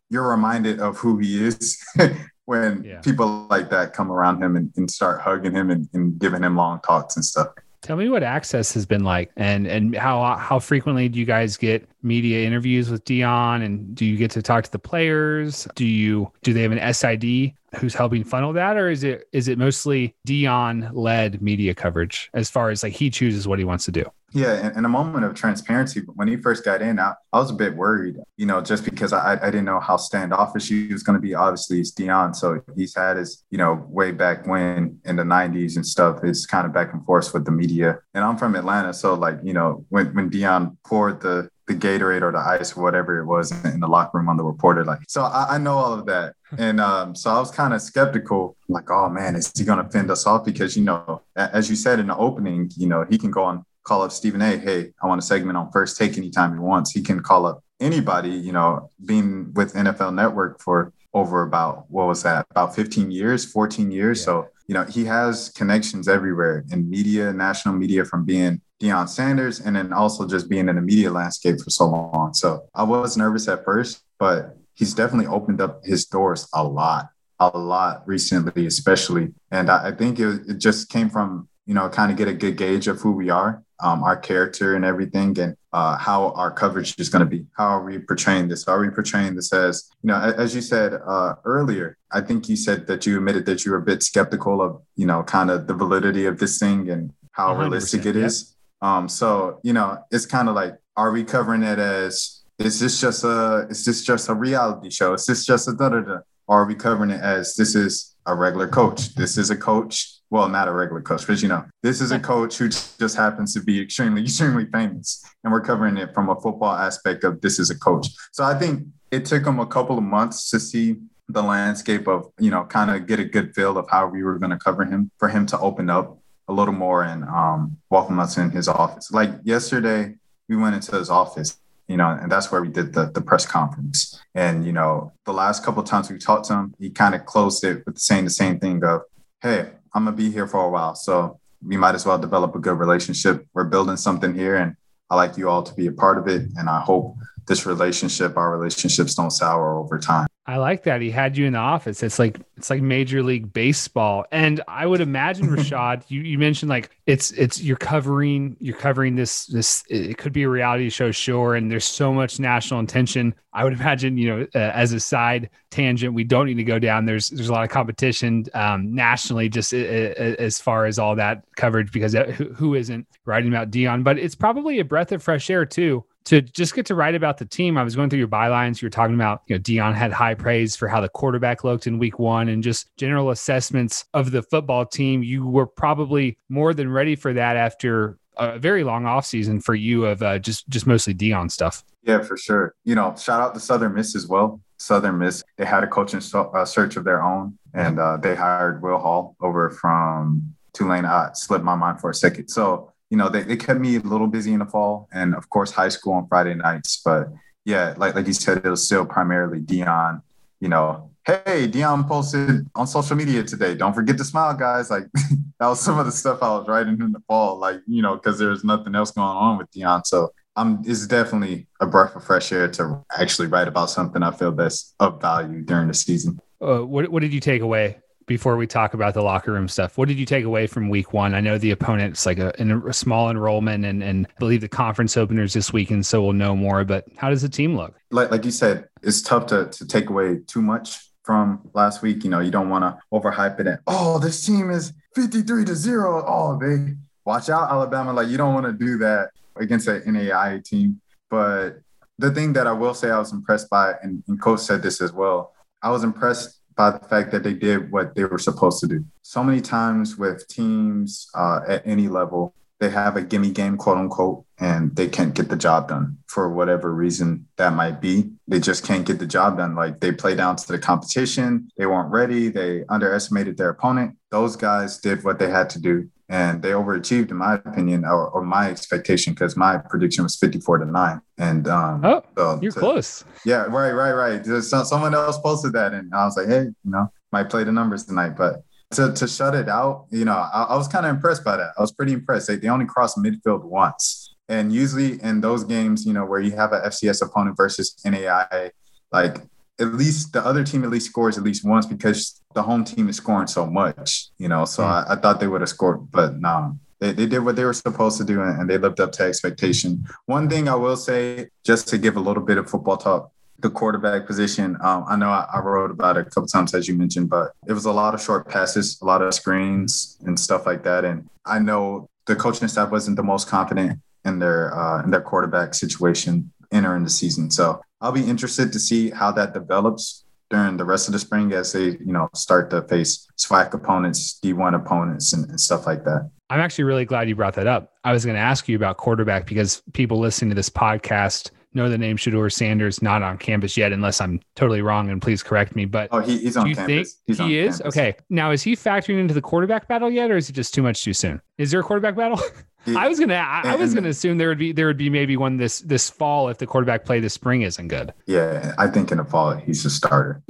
you're 0.09 0.29
reminded 0.29 0.79
of 0.79 0.97
who 0.97 1.17
he 1.17 1.45
is 1.45 1.83
when 2.45 2.83
yeah. 2.83 3.01
people 3.01 3.47
like 3.49 3.69
that 3.69 3.93
come 3.93 4.11
around 4.11 4.41
him 4.41 4.55
and, 4.55 4.71
and 4.75 4.89
start 4.89 5.21
hugging 5.21 5.53
him 5.53 5.69
and, 5.69 5.87
and 5.93 6.19
giving 6.19 6.43
him 6.43 6.55
long 6.55 6.79
talks 6.81 7.15
and 7.15 7.23
stuff. 7.23 7.47
Tell 7.81 7.97
me 7.97 8.07
what 8.07 8.23
access 8.23 8.73
has 8.75 8.85
been 8.85 9.03
like, 9.03 9.29
and 9.35 9.67
and 9.67 9.93
how 9.93 10.37
how 10.37 10.57
frequently 10.57 11.09
do 11.09 11.19
you 11.19 11.25
guys 11.25 11.57
get 11.57 11.85
media 12.01 12.47
interviews 12.47 12.89
with 12.89 13.03
Deion, 13.03 13.61
and 13.61 13.93
do 13.93 14.05
you 14.05 14.15
get 14.15 14.31
to 14.31 14.41
talk 14.41 14.63
to 14.63 14.71
the 14.71 14.79
players? 14.79 15.67
Do 15.75 15.85
you 15.85 16.31
do 16.43 16.53
they 16.53 16.61
have 16.61 16.71
an 16.71 16.93
SID 16.93 17.51
who's 17.75 17.93
helping 17.93 18.23
funnel 18.23 18.53
that, 18.53 18.77
or 18.77 18.89
is 18.89 19.03
it 19.03 19.27
is 19.33 19.49
it 19.49 19.57
mostly 19.57 20.15
Deion 20.25 20.91
led 20.93 21.41
media 21.41 21.75
coverage 21.75 22.29
as 22.33 22.49
far 22.49 22.69
as 22.69 22.83
like 22.83 22.93
he 22.93 23.09
chooses 23.09 23.49
what 23.49 23.59
he 23.59 23.65
wants 23.65 23.83
to 23.83 23.91
do? 23.91 24.05
Yeah, 24.33 24.67
in, 24.67 24.79
in, 24.79 24.85
a 24.85 24.89
moment 24.89 25.25
of 25.25 25.35
transparency, 25.35 26.01
when 26.15 26.27
he 26.27 26.37
first 26.37 26.65
got 26.65 26.81
in, 26.81 26.99
I, 26.99 27.13
I 27.31 27.37
was 27.37 27.51
a 27.51 27.53
bit 27.53 27.75
worried, 27.75 28.17
you 28.35 28.47
know, 28.47 28.61
just 28.61 28.83
because 28.83 29.13
I, 29.13 29.33
I 29.33 29.45
didn't 29.51 29.65
know 29.65 29.79
how 29.79 29.95
standoffish 29.95 30.69
he 30.69 30.91
was 30.91 31.03
going 31.03 31.15
to 31.15 31.21
be. 31.21 31.35
Obviously, 31.35 31.79
it's 31.79 31.91
Deion, 31.91 32.35
so 32.35 32.59
he's 32.75 32.95
had 32.95 33.17
his, 33.17 33.45
you 33.51 33.59
know, 33.59 33.85
way 33.89 34.11
back 34.11 34.47
when 34.47 34.99
in 35.05 35.17
the 35.17 35.23
'90s 35.23 35.75
and 35.75 35.85
stuff. 35.85 36.23
It's 36.23 36.47
kind 36.47 36.65
of 36.65 36.73
back 36.73 36.93
and 36.93 37.05
forth 37.05 37.31
with 37.31 37.45
the 37.45 37.51
media, 37.51 37.99
and 38.15 38.23
I'm 38.23 38.37
from 38.37 38.55
Atlanta, 38.55 38.93
so 38.93 39.13
like, 39.13 39.37
you 39.43 39.53
know, 39.53 39.85
when 39.89 40.07
when 40.15 40.31
Deion 40.31 40.77
poured 40.83 41.21
the 41.21 41.49
the 41.67 41.75
Gatorade 41.75 42.23
or 42.23 42.31
the 42.31 42.39
ice 42.39 42.75
or 42.75 42.83
whatever 42.83 43.19
it 43.19 43.25
was 43.25 43.51
in 43.63 43.79
the 43.79 43.87
locker 43.87 44.17
room 44.17 44.27
on 44.27 44.35
the 44.35 44.43
reporter. 44.43 44.83
Like, 44.83 44.99
so 45.07 45.21
I, 45.23 45.55
I 45.55 45.57
know 45.57 45.75
all 45.75 45.93
of 45.93 46.05
that. 46.07 46.33
And 46.55 46.79
um, 46.79 47.15
so 47.15 47.31
I 47.31 47.39
was 47.39 47.49
kind 47.49 47.73
of 47.73 47.81
skeptical, 47.81 48.55
like, 48.69 48.91
oh 48.91 49.09
man, 49.09 49.35
is 49.35 49.51
he 49.57 49.65
going 49.65 49.83
to 49.83 49.89
fend 49.89 50.11
us 50.11 50.27
off? 50.27 50.45
Because, 50.45 50.77
you 50.77 50.83
know, 50.83 51.23
as 51.35 51.67
you 51.67 51.75
said 51.75 51.99
in 51.99 52.05
the 52.05 52.15
opening, 52.15 52.69
you 52.77 52.87
know, 52.87 53.03
he 53.09 53.17
can 53.17 53.31
go 53.31 53.43
on 53.43 53.65
call 53.83 54.01
up 54.01 54.11
Stephen 54.11 54.41
A. 54.41 54.57
Hey, 54.57 54.93
I 55.01 55.07
want 55.07 55.19
a 55.19 55.25
segment 55.25 55.57
on 55.57 55.71
first 55.71 55.97
take 55.97 56.17
anytime 56.17 56.53
he 56.53 56.59
wants. 56.59 56.91
He 56.91 57.01
can 57.01 57.21
call 57.21 57.45
up 57.45 57.63
anybody, 57.79 58.29
you 58.29 58.51
know, 58.51 58.89
being 59.05 59.53
with 59.53 59.73
NFL 59.73 60.13
Network 60.13 60.61
for 60.61 60.93
over 61.13 61.43
about 61.43 61.85
what 61.89 62.07
was 62.07 62.23
that, 62.23 62.45
about 62.49 62.75
15 62.75 63.11
years, 63.11 63.45
14 63.45 63.91
years. 63.91 64.19
Yeah. 64.19 64.25
So, 64.25 64.47
you 64.67 64.73
know, 64.73 64.83
he 64.85 65.05
has 65.05 65.49
connections 65.49 66.07
everywhere 66.07 66.63
in 66.71 66.89
media, 66.89 67.31
national 67.33 67.75
media 67.75 68.05
from 68.05 68.25
being 68.25 68.61
Deion 68.81 69.07
Sanders 69.07 69.59
and 69.59 69.75
then 69.75 69.93
also 69.93 70.27
just 70.27 70.49
being 70.49 70.69
in 70.69 70.75
the 70.75 70.81
media 70.81 71.11
landscape 71.11 71.59
for 71.59 71.69
so 71.69 71.87
long. 71.87 72.33
So 72.33 72.67
I 72.73 72.83
was 72.83 73.15
nervous 73.15 73.47
at 73.47 73.63
first, 73.63 74.01
but 74.17 74.57
he's 74.73 74.93
definitely 74.93 75.27
opened 75.27 75.61
up 75.61 75.81
his 75.83 76.05
doors 76.05 76.47
a 76.53 76.63
lot, 76.63 77.09
a 77.39 77.57
lot 77.57 78.07
recently, 78.07 78.65
especially. 78.65 79.33
And 79.51 79.69
I, 79.69 79.91
think 79.91 80.19
it, 80.19 80.41
it 80.47 80.57
just 80.57 80.89
came 80.89 81.09
from, 81.09 81.47
you 81.65 81.73
know, 81.73 81.87
kind 81.89 82.11
of 82.11 82.17
get 82.17 82.27
a 82.27 82.33
good 82.33 82.57
gauge 82.57 82.87
of 82.87 82.99
who 83.01 83.11
we 83.11 83.29
are 83.29 83.63
um, 83.83 84.01
our 84.03 84.15
character 84.15 84.75
and 84.75 84.85
everything 84.85 85.37
and 85.39 85.57
uh, 85.73 85.97
how 85.97 86.31
our 86.31 86.49
coverage 86.51 86.97
is 86.99 87.09
going 87.09 87.19
to 87.19 87.25
be. 87.25 87.45
How 87.57 87.67
are 87.77 87.83
we 87.83 87.99
portraying 87.99 88.47
this? 88.47 88.67
Are 88.67 88.79
we 88.79 88.89
portraying 88.89 89.35
this 89.35 89.51
as, 89.51 89.89
you 90.01 90.07
know, 90.07 90.15
as 90.15 90.55
you 90.55 90.61
said 90.61 90.93
uh, 91.05 91.35
earlier, 91.43 91.97
I 92.11 92.21
think 92.21 92.47
you 92.47 92.55
said 92.55 92.87
that 92.87 93.05
you 93.05 93.17
admitted 93.17 93.45
that 93.47 93.65
you 93.65 93.71
were 93.71 93.79
a 93.79 93.81
bit 93.81 94.01
skeptical 94.01 94.61
of, 94.61 94.81
you 94.95 95.05
know, 95.05 95.21
kind 95.23 95.51
of 95.51 95.67
the 95.67 95.73
validity 95.73 96.25
of 96.27 96.39
this 96.39 96.59
thing 96.59 96.89
and 96.89 97.11
how 97.31 97.55
realistic 97.55 98.05
it 98.05 98.15
is. 98.15 98.55
Yep. 98.81 98.89
Um, 98.89 99.09
so, 99.09 99.59
you 99.63 99.73
know, 99.73 99.99
it's 100.11 100.25
kind 100.25 100.47
of 100.47 100.55
like, 100.55 100.75
are 100.95 101.11
we 101.11 101.23
covering 101.23 101.63
it 101.63 101.79
as, 101.79 102.43
is 102.59 102.79
this 102.79 103.01
just 103.01 103.23
a, 103.23 103.67
is 103.69 103.83
this 103.83 104.03
just 104.03 104.29
a 104.29 104.33
reality 104.33 104.89
show? 104.89 105.13
Is 105.13 105.25
this 105.25 105.45
just 105.45 105.67
a 105.67 105.73
da 105.73 105.89
da 105.89 106.01
da? 106.01 106.17
Or 106.47 106.61
are 106.61 106.65
we 106.65 106.75
covering 106.75 107.09
it 107.09 107.21
as 107.21 107.55
this 107.55 107.73
is 107.75 108.15
a 108.25 108.35
regular 108.35 108.67
coach? 108.67 109.15
This 109.15 109.37
is 109.37 109.49
a 109.49 109.55
coach 109.57 110.19
well, 110.33 110.49
not 110.49 110.67
a 110.67 110.71
regular 110.73 110.99
coach, 110.99 111.27
but 111.27 111.39
you 111.43 111.47
know, 111.47 111.63
this 111.83 112.01
is 112.01 112.11
a 112.11 112.17
coach 112.17 112.57
who 112.57 112.67
just 112.67 113.15
happens 113.15 113.53
to 113.53 113.61
be 113.61 113.79
extremely, 113.79 114.21
extremely 114.23 114.65
famous. 114.65 115.23
And 115.43 115.53
we're 115.53 115.61
covering 115.61 115.95
it 115.97 116.11
from 116.15 116.27
a 116.27 116.35
football 116.35 116.73
aspect 116.75 117.23
of 117.23 117.39
this 117.41 117.59
is 117.59 117.69
a 117.69 117.77
coach. 117.77 118.07
So 118.31 118.43
I 118.43 118.57
think 118.57 118.87
it 119.11 119.25
took 119.25 119.45
him 119.45 119.59
a 119.59 119.67
couple 119.67 119.95
of 119.95 120.03
months 120.03 120.49
to 120.49 120.59
see 120.59 120.95
the 121.29 121.43
landscape 121.43 122.07
of, 122.07 122.31
you 122.39 122.49
know, 122.49 122.63
kind 122.63 122.89
of 122.89 123.05
get 123.05 123.19
a 123.19 123.23
good 123.23 123.53
feel 123.53 123.77
of 123.77 123.87
how 123.91 124.07
we 124.07 124.23
were 124.23 124.39
going 124.39 124.49
to 124.49 124.57
cover 124.57 124.83
him 124.85 125.11
for 125.19 125.29
him 125.29 125.45
to 125.45 125.59
open 125.59 125.91
up 125.91 126.17
a 126.47 126.53
little 126.53 126.73
more 126.73 127.03
and 127.03 127.25
um, 127.25 127.77
welcome 127.91 128.17
us 128.17 128.35
in 128.35 128.49
his 128.49 128.67
office. 128.67 129.11
Like 129.11 129.29
yesterday, 129.43 130.15
we 130.49 130.55
went 130.55 130.73
into 130.73 130.97
his 130.97 131.11
office 131.11 131.59
you 131.89 131.97
know, 131.97 132.07
and 132.09 132.31
that's 132.31 132.49
where 132.49 132.61
we 132.61 132.69
did 132.69 132.93
the, 132.93 133.11
the 133.11 133.19
press 133.19 133.45
conference. 133.45 134.17
And, 134.33 134.65
you 134.65 134.71
know, 134.71 135.11
the 135.25 135.33
last 135.33 135.65
couple 135.65 135.83
of 135.83 135.87
times 135.87 136.09
we 136.09 136.17
talked 136.17 136.45
to 136.45 136.53
him, 136.53 136.73
he 136.79 136.89
kind 136.89 137.13
of 137.13 137.25
closed 137.25 137.61
it 137.65 137.85
with 137.85 137.99
saying 137.99 138.23
the 138.23 138.29
same 138.29 138.57
thing 138.57 138.81
of, 138.85 139.01
hey, 139.41 139.71
I'm 139.93 140.05
gonna 140.05 140.15
be 140.15 140.31
here 140.31 140.47
for 140.47 140.65
a 140.65 140.69
while, 140.69 140.95
so 140.95 141.39
we 141.65 141.77
might 141.77 141.95
as 141.95 142.05
well 142.05 142.17
develop 142.17 142.55
a 142.55 142.59
good 142.59 142.77
relationship. 142.77 143.45
We're 143.53 143.65
building 143.65 143.97
something 143.97 144.33
here, 144.33 144.55
and 144.55 144.75
I 145.09 145.15
like 145.15 145.37
you 145.37 145.49
all 145.49 145.63
to 145.63 145.73
be 145.73 145.87
a 145.87 145.91
part 145.91 146.17
of 146.17 146.27
it. 146.27 146.49
And 146.57 146.69
I 146.69 146.81
hope 146.81 147.15
this 147.47 147.65
relationship, 147.65 148.35
our 148.37 148.57
relationships, 148.57 149.15
don't 149.15 149.31
sour 149.31 149.77
over 149.77 149.99
time. 149.99 150.27
I 150.45 150.57
like 150.57 150.83
that. 150.83 151.01
He 151.01 151.09
had 151.09 151.37
you 151.37 151.45
in 151.45 151.53
the 151.53 151.59
office. 151.59 152.03
It's 152.03 152.19
like 152.19 152.37
it's 152.57 152.69
like 152.69 152.81
Major 152.81 153.23
League 153.23 153.53
Baseball. 153.53 154.25
And 154.29 154.61
I 154.67 154.85
would 154.85 154.99
imagine 154.99 155.47
Rashad, 155.49 156.03
you, 156.09 156.19
you 156.19 156.37
mentioned 156.37 156.69
like 156.69 156.89
it's 157.05 157.31
it's 157.31 157.61
you're 157.61 157.77
covering 157.77 158.57
you're 158.59 158.75
covering 158.75 159.15
this 159.15 159.45
this 159.45 159.85
it 159.87 160.17
could 160.17 160.33
be 160.33 160.43
a 160.43 160.49
reality 160.49 160.89
show, 160.89 161.11
sure. 161.11 161.55
And 161.55 161.71
there's 161.71 161.85
so 161.85 162.13
much 162.13 162.41
national 162.41 162.81
attention. 162.81 163.33
I 163.53 163.63
would 163.63 163.71
imagine, 163.71 164.17
you 164.17 164.27
know, 164.27 164.47
uh, 164.53 164.71
as 164.73 164.91
a 164.91 164.99
side 164.99 165.49
tangent, 165.71 166.13
we 166.13 166.25
don't 166.25 166.47
need 166.47 166.55
to 166.55 166.65
go 166.65 166.77
down. 166.77 167.05
There's 167.05 167.29
there's 167.29 167.47
a 167.47 167.53
lot 167.53 167.63
of 167.63 167.69
competition 167.69 168.45
um, 168.53 168.93
nationally, 168.93 169.47
just 169.47 169.73
uh, 169.73 169.77
uh 169.77 170.35
as 170.39 170.59
far 170.59 170.85
as 170.85 170.99
all 170.99 171.15
that 171.15 171.45
coverage, 171.55 171.93
because 171.93 172.15
uh, 172.15 172.25
who, 172.25 172.51
who 172.51 172.75
isn't 172.75 173.07
writing 173.23 173.47
about 173.47 173.71
Deion? 173.71 174.03
But 174.03 174.19
it's 174.19 174.35
probably 174.35 174.79
a 174.79 174.85
breath 174.85 175.13
of 175.13 175.23
fresh 175.23 175.49
air 175.49 175.65
too 175.65 176.03
to 176.25 176.41
just 176.41 176.73
get 176.73 176.85
to 176.87 176.95
write 176.95 177.15
about 177.15 177.37
the 177.37 177.45
team, 177.45 177.77
I 177.77 177.83
was 177.83 177.95
going 177.95 178.09
through 178.09 178.19
your 178.19 178.27
bylines. 178.27 178.81
You 178.81 178.85
were 178.85 178.91
talking 178.91 179.15
about, 179.15 179.43
you 179.47 179.55
know, 179.55 179.59
Deion 179.61 179.93
had 179.93 180.11
high 180.11 180.33
praise 180.33 180.75
for 180.75 180.87
how 180.87 181.01
the 181.01 181.09
quarterback 181.09 181.63
looked 181.63 181.87
in 181.87 181.99
week 181.99 182.19
one 182.19 182.49
and 182.49 182.63
just 182.63 182.95
general 182.97 183.31
assessments 183.31 184.05
of 184.13 184.31
the 184.31 184.41
football 184.41 184.85
team. 184.85 185.23
You 185.23 185.45
were 185.45 185.67
probably 185.67 186.37
more 186.49 186.73
than 186.73 186.89
ready 186.89 187.15
for 187.15 187.33
that 187.33 187.57
after 187.57 188.17
a 188.37 188.57
very 188.57 188.83
long 188.83 189.03
offseason 189.03 189.63
for 189.63 189.75
you 189.75 190.05
of 190.05 190.23
uh, 190.23 190.39
just 190.39 190.67
just 190.69 190.87
mostly 190.87 191.13
Deion 191.13 191.51
stuff. 191.51 191.83
Yeah, 192.03 192.21
for 192.21 192.37
sure. 192.37 192.75
You 192.83 192.95
know, 192.95 193.15
shout 193.15 193.41
out 193.41 193.53
to 193.53 193.59
Southern 193.59 193.93
Miss 193.93 194.15
as 194.15 194.27
well. 194.27 194.61
Southern 194.77 195.19
Miss, 195.19 195.43
they 195.57 195.65
had 195.65 195.83
a 195.83 195.87
coaching 195.87 196.21
uh, 196.33 196.65
search 196.65 196.95
of 196.97 197.03
their 197.03 197.23
own, 197.23 197.57
and 197.73 197.99
uh, 197.99 198.17
they 198.17 198.35
hired 198.35 198.81
Will 198.81 198.97
Hall 198.97 199.35
over 199.39 199.69
from 199.69 200.55
Tulane. 200.73 201.05
I 201.05 201.29
slipped 201.33 201.63
my 201.63 201.75
mind 201.75 202.01
for 202.01 202.09
a 202.09 202.15
second. 202.15 202.47
So 202.47 202.92
you 203.13 203.17
know, 203.17 203.29
they, 203.29 203.43
they 203.43 203.55
kept 203.55 203.79
me 203.79 203.97
a 203.97 203.99
little 203.99 204.25
busy 204.25 204.53
in 204.53 204.57
the 204.57 204.65
fall 204.65 205.07
and 205.13 205.35
of 205.35 205.47
course 205.51 205.69
high 205.69 205.89
school 205.89 206.13
on 206.13 206.27
Friday 206.27 206.55
nights. 206.55 206.99
But, 207.05 207.31
yeah, 207.63 207.93
like 207.95 208.15
like 208.15 208.25
you 208.25 208.33
said, 208.33 208.65
it 208.65 208.69
was 208.71 208.83
still 208.83 209.05
primarily 209.05 209.59
Deion, 209.59 210.23
You 210.59 210.69
know, 210.69 211.11
hey, 211.23 211.67
Deion 211.67 212.07
posted 212.07 212.67
on 212.73 212.87
social 212.87 213.15
media 213.15 213.43
today. 213.43 213.75
Don't 213.75 213.93
forget 213.93 214.17
to 214.17 214.23
smile, 214.23 214.55
guys. 214.55 214.89
Like 214.89 215.03
that 215.59 215.67
was 215.67 215.79
some 215.79 215.99
of 215.99 216.07
the 216.07 216.11
stuff 216.11 216.41
I 216.41 216.57
was 216.57 216.67
writing 216.67 216.99
in 216.99 217.11
the 217.11 217.21
fall, 217.27 217.59
like 217.59 217.81
you 217.85 218.01
know, 218.01 218.15
because 218.15 218.39
there's 218.39 218.63
nothing 218.63 218.95
else 218.95 219.11
going 219.11 219.27
on 219.27 219.59
with 219.59 219.69
Deion. 219.69 220.03
So 220.07 220.33
I'm 220.55 220.81
it's 220.83 221.05
definitely 221.05 221.67
a 221.79 221.85
breath 221.85 222.15
of 222.15 222.23
fresh 222.23 222.51
air 222.51 222.67
to 222.67 223.05
actually 223.15 223.47
write 223.47 223.67
about 223.67 223.91
something 223.91 224.23
I 224.23 224.31
feel 224.31 224.53
that's 224.53 224.95
of 224.99 225.21
value 225.21 225.61
during 225.61 225.87
the 225.87 225.93
season. 225.93 226.39
Uh, 226.59 226.79
what 226.79 227.07
what 227.09 227.21
did 227.21 227.31
you 227.31 227.39
take 227.39 227.61
away 227.61 227.99
before 228.25 228.57
we 228.57 228.67
talk 228.67 228.93
about 228.93 229.13
the 229.13 229.21
locker 229.21 229.51
room 229.51 229.67
stuff? 229.67 229.97
What 229.97 230.07
did 230.07 230.17
you 230.17 230.25
take 230.25 230.45
away 230.45 230.67
from 230.67 230.89
week 230.89 231.13
one? 231.13 231.33
I 231.33 231.41
know 231.41 231.57
the 231.57 231.71
opponent's 231.71 232.25
like 232.25 232.39
a, 232.39 232.53
a 232.87 232.93
small 232.93 233.29
enrollment, 233.29 233.85
and 233.85 234.03
and 234.03 234.27
I 234.27 234.39
believe 234.39 234.61
the 234.61 234.67
conference 234.67 235.17
openers 235.17 235.53
this 235.53 235.73
weekend, 235.73 236.05
so 236.05 236.23
we'll 236.23 236.33
know 236.33 236.55
more. 236.55 236.83
But 236.83 237.05
how 237.17 237.29
does 237.29 237.41
the 237.41 237.49
team 237.49 237.75
look? 237.75 237.95
Like 238.11 238.31
like 238.31 238.45
you 238.45 238.51
said, 238.51 238.87
it's 239.01 239.21
tough 239.21 239.47
to 239.47 239.65
to 239.69 239.87
take 239.87 240.09
away 240.09 240.39
too 240.47 240.61
much 240.61 240.97
from 241.23 241.69
last 241.73 242.01
week. 242.01 242.23
You 242.23 242.29
know, 242.29 242.39
you 242.39 242.51
don't 242.51 242.69
want 242.69 242.83
to 242.83 242.97
overhype 243.13 243.59
it. 243.59 243.67
And 243.67 243.79
oh, 243.87 244.19
this 244.19 244.45
team 244.45 244.69
is 244.69 244.93
fifty 245.15 245.41
three 245.41 245.65
to 245.65 245.75
zero. 245.75 246.23
Oh, 246.25 246.57
they 246.59 246.95
watch 247.25 247.49
out, 247.49 247.71
Alabama. 247.71 248.13
Like 248.13 248.27
you 248.27 248.37
don't 248.37 248.53
want 248.53 248.65
to 248.65 248.73
do 248.73 248.97
that 248.99 249.29
against 249.55 249.87
an 249.87 250.01
NAIA 250.01 250.63
team. 250.63 251.01
But 251.29 251.79
the 252.19 252.31
thing 252.31 252.53
that 252.53 252.67
I 252.67 252.71
will 252.71 252.93
say 252.93 253.09
I 253.09 253.17
was 253.17 253.31
impressed 253.33 253.69
by, 253.69 253.93
and, 254.03 254.23
and 254.27 254.39
Coach 254.41 254.61
said 254.61 254.83
this 254.83 255.01
as 255.01 255.11
well, 255.11 255.53
I 255.81 255.89
was 255.89 256.03
impressed 256.03 256.59
by 256.75 256.91
the 256.91 256.99
fact 256.99 257.31
that 257.31 257.43
they 257.43 257.53
did 257.53 257.91
what 257.91 258.15
they 258.15 258.25
were 258.25 258.37
supposed 258.37 258.79
to 258.81 258.87
do. 258.87 259.05
So 259.21 259.43
many 259.43 259.61
times 259.61 260.17
with 260.17 260.47
teams 260.47 261.29
uh, 261.35 261.61
at 261.67 261.85
any 261.85 262.07
level, 262.07 262.53
they 262.79 262.89
have 262.89 263.15
a 263.15 263.21
gimme 263.21 263.51
game, 263.51 263.77
quote 263.77 263.97
unquote, 263.97 264.45
and 264.59 264.93
they 264.95 265.07
can't 265.07 265.33
get 265.33 265.49
the 265.49 265.55
job 265.55 265.87
done 265.87 266.17
for 266.27 266.49
whatever 266.49 266.93
reason 266.93 267.47
that 267.55 267.73
might 267.73 268.01
be. 268.01 268.31
They 268.47 268.59
just 268.59 268.85
can't 268.85 269.05
get 269.05 269.19
the 269.19 269.25
job 269.25 269.57
done. 269.57 269.73
Like 269.75 270.01
they 270.01 270.11
play 270.11 270.35
down 270.35 270.57
to 270.57 270.67
the 270.67 270.79
competition, 270.79 271.69
they 271.77 271.85
weren't 271.85 272.11
ready, 272.11 272.49
they 272.49 272.83
underestimated 272.89 273.57
their 273.57 273.69
opponent. 273.69 274.17
Those 274.31 274.55
guys 274.57 274.97
did 274.97 275.23
what 275.23 275.39
they 275.39 275.49
had 275.49 275.69
to 275.71 275.79
do 275.79 276.09
and 276.33 276.63
they 276.63 276.71
overachieved 276.71 277.29
in 277.29 277.37
my 277.37 277.53
opinion 277.53 278.03
or, 278.03 278.27
or 278.29 278.43
my 278.43 278.67
expectation 278.67 279.33
because 279.33 279.55
my 279.55 279.77
prediction 279.77 280.23
was 280.23 280.35
54 280.35 280.79
to 280.79 280.85
9 280.85 281.21
and 281.37 281.67
um 281.67 282.03
oh 282.03 282.23
so 282.35 282.59
you're 282.59 282.71
to, 282.71 282.79
close. 282.79 283.23
Yeah 283.45 283.65
right 283.69 283.91
right 283.91 284.13
right. 284.13 284.43
So, 284.45 284.83
someone 284.83 285.13
else 285.13 285.37
posted 285.37 285.73
that 285.73 285.93
and 285.93 286.11
i 286.13 286.25
was 286.25 286.35
like 286.35 286.47
hey 286.47 286.63
you 286.63 286.91
know 286.91 287.07
might 287.31 287.49
play 287.49 287.63
the 287.63 287.71
numbers 287.71 288.05
tonight. 288.05 288.31
But 288.37 288.63
to, 288.91 289.13
to 289.13 289.27
shut 289.27 289.53
it 289.55 289.69
out 289.69 290.05
you 290.09 290.25
know 290.25 290.35
i, 290.35 290.63
I 290.69 290.75
was 290.75 290.87
kind 290.87 291.05
of 291.05 291.15
impressed 291.15 291.43
by 291.45 291.55
that. 291.57 291.71
I 291.77 291.81
was 291.81 291.91
pretty 291.91 292.13
impressed. 292.13 292.47
They, 292.47 292.55
they 292.55 292.67
only 292.67 292.85
crossed 292.85 293.17
midfield 293.17 293.63
once. 293.63 294.35
And 294.49 294.73
usually 294.73 295.21
in 295.21 295.39
those 295.39 295.63
games 295.63 296.03
you 296.03 296.13
know 296.13 296.25
where 296.25 296.39
you 296.39 296.51
have 296.51 296.73
a 296.73 296.81
fcs 296.81 297.21
opponent 297.21 297.57
versus 297.57 297.95
nai 298.03 298.71
like 299.11 299.37
at 299.79 299.93
least 299.93 300.33
the 300.33 300.43
other 300.43 300.63
team 300.63 300.83
at 300.83 300.89
least 300.89 301.07
scores 301.07 301.37
at 301.37 301.43
least 301.43 301.63
once 301.65 301.85
because 301.85 302.41
the 302.53 302.63
home 302.63 302.83
team 302.83 303.09
is 303.09 303.17
scoring 303.17 303.47
so 303.47 303.65
much, 303.65 304.29
you 304.37 304.47
know. 304.47 304.65
So 304.65 304.83
mm. 304.83 304.87
I, 304.87 305.13
I, 305.13 305.15
thought 305.15 305.39
they 305.39 305.47
would 305.47 305.61
have 305.61 305.69
scored, 305.69 306.11
but 306.11 306.39
no, 306.39 306.77
they, 306.99 307.11
they 307.11 307.25
did 307.25 307.39
what 307.39 307.55
they 307.55 307.65
were 307.65 307.73
supposed 307.73 308.17
to 308.19 308.23
do 308.23 308.41
and, 308.41 308.61
and 308.61 308.69
they 308.69 308.77
lived 308.77 308.99
up 308.99 309.11
to 309.13 309.23
expectation. 309.23 310.05
One 310.25 310.49
thing 310.49 310.67
I 310.69 310.75
will 310.75 310.97
say, 310.97 311.49
just 311.63 311.87
to 311.89 311.97
give 311.97 312.15
a 312.15 312.19
little 312.19 312.43
bit 312.43 312.57
of 312.57 312.69
football 312.69 312.97
talk, 312.97 313.31
the 313.59 313.69
quarterback 313.69 314.27
position. 314.27 314.77
Um, 314.81 315.05
I 315.07 315.15
know 315.15 315.29
I, 315.29 315.47
I, 315.53 315.59
wrote 315.59 315.89
about 315.89 316.17
it 316.17 316.27
a 316.27 316.29
couple 316.29 316.47
times 316.47 316.73
as 316.73 316.87
you 316.87 316.95
mentioned, 316.95 317.29
but 317.29 317.53
it 317.67 317.73
was 317.73 317.85
a 317.85 317.91
lot 317.91 318.13
of 318.13 318.21
short 318.21 318.49
passes, 318.49 318.99
a 319.01 319.05
lot 319.05 319.21
of 319.21 319.33
screens 319.33 320.17
and 320.25 320.37
stuff 320.37 320.65
like 320.65 320.83
that. 320.83 321.05
And 321.05 321.29
I 321.45 321.59
know 321.59 322.09
the 322.25 322.35
coaching 322.35 322.67
staff 322.67 322.91
wasn't 322.91 323.15
the 323.15 323.23
most 323.23 323.47
confident 323.47 323.99
in 324.25 324.39
their 324.39 324.77
uh, 324.77 325.03
in 325.03 325.11
their 325.11 325.21
quarterback 325.21 325.73
situation 325.73 326.51
entering 326.71 327.03
the 327.03 327.09
season. 327.09 327.51
So 327.51 327.81
I'll 328.01 328.11
be 328.11 328.23
interested 328.23 328.73
to 328.73 328.79
see 328.79 329.09
how 329.09 329.31
that 329.31 329.53
develops 329.53 330.22
during 330.53 330.77
the 330.77 330.85
rest 330.85 331.07
of 331.07 331.13
the 331.13 331.19
spring 331.19 331.51
as 331.51 331.73
they, 331.73 331.97
you 332.05 332.13
know, 332.13 332.29
start 332.35 332.69
to 332.69 332.83
face 332.83 333.27
SWAC 333.37 333.73
opponents, 333.73 334.39
D1 334.43 334.75
opponents, 334.75 335.33
and, 335.33 335.49
and 335.49 335.59
stuff 335.59 335.87
like 335.87 336.03
that. 336.05 336.29
I'm 336.49 336.59
actually 336.59 336.83
really 336.83 337.05
glad 337.05 337.27
you 337.27 337.35
brought 337.35 337.55
that 337.55 337.65
up. 337.65 337.93
I 338.03 338.13
was 338.13 338.23
going 338.23 338.35
to 338.35 338.41
ask 338.41 338.67
you 338.67 338.75
about 338.75 338.97
quarterback 338.97 339.47
because 339.47 339.81
people 339.93 340.19
listening 340.19 340.49
to 340.49 340.55
this 340.55 340.69
podcast 340.69 341.49
know 341.73 341.89
the 341.89 341.97
name 341.97 342.17
Shedeur 342.17 342.51
Sanders 342.51 343.01
not 343.01 343.23
on 343.23 343.39
campus 343.39 343.75
yet, 343.75 343.91
unless 343.91 344.21
I'm 344.21 344.39
totally 344.55 344.83
wrong. 344.83 345.09
And 345.09 345.19
please 345.19 345.41
correct 345.41 345.75
me. 345.75 345.85
But 345.85 346.09
oh, 346.11 346.19
he, 346.19 346.37
he's 346.37 346.55
on 346.55 346.65
do 346.65 346.69
you 346.69 346.75
campus. 346.75 347.13
Think 347.13 347.23
he's 347.25 347.39
he 347.39 347.57
is 347.57 347.79
campus. 347.79 347.97
okay. 347.97 348.15
Now, 348.29 348.51
is 348.51 348.61
he 348.61 348.75
factoring 348.75 349.19
into 349.19 349.33
the 349.33 349.41
quarterback 349.41 349.87
battle 349.87 350.11
yet, 350.11 350.29
or 350.29 350.37
is 350.37 350.49
it 350.49 350.53
just 350.53 350.73
too 350.73 350.83
much 350.83 351.03
too 351.03 351.13
soon? 351.13 351.41
Is 351.57 351.71
there 351.71 351.79
a 351.79 351.83
quarterback 351.83 352.15
battle? 352.15 352.39
I 352.87 353.07
was 353.07 353.19
gonna 353.19 353.35
I, 353.35 353.61
I 353.65 353.75
was 353.75 353.93
gonna 353.93 354.09
assume 354.09 354.37
there 354.37 354.49
would 354.49 354.57
be 354.57 354.71
there 354.71 354.87
would 354.87 354.97
be 354.97 355.09
maybe 355.09 355.37
one 355.37 355.57
this 355.57 355.79
this 355.79 356.09
fall 356.09 356.49
if 356.49 356.57
the 356.57 356.67
quarterback 356.67 357.05
play 357.05 357.19
this 357.19 357.33
spring 357.33 357.61
isn't 357.61 357.87
good. 357.87 358.13
Yeah, 358.25 358.73
I 358.77 358.87
think 358.87 359.11
in 359.11 359.17
the 359.17 359.25
fall 359.25 359.55
he's 359.55 359.85
a 359.85 359.89
starter. 359.89 360.41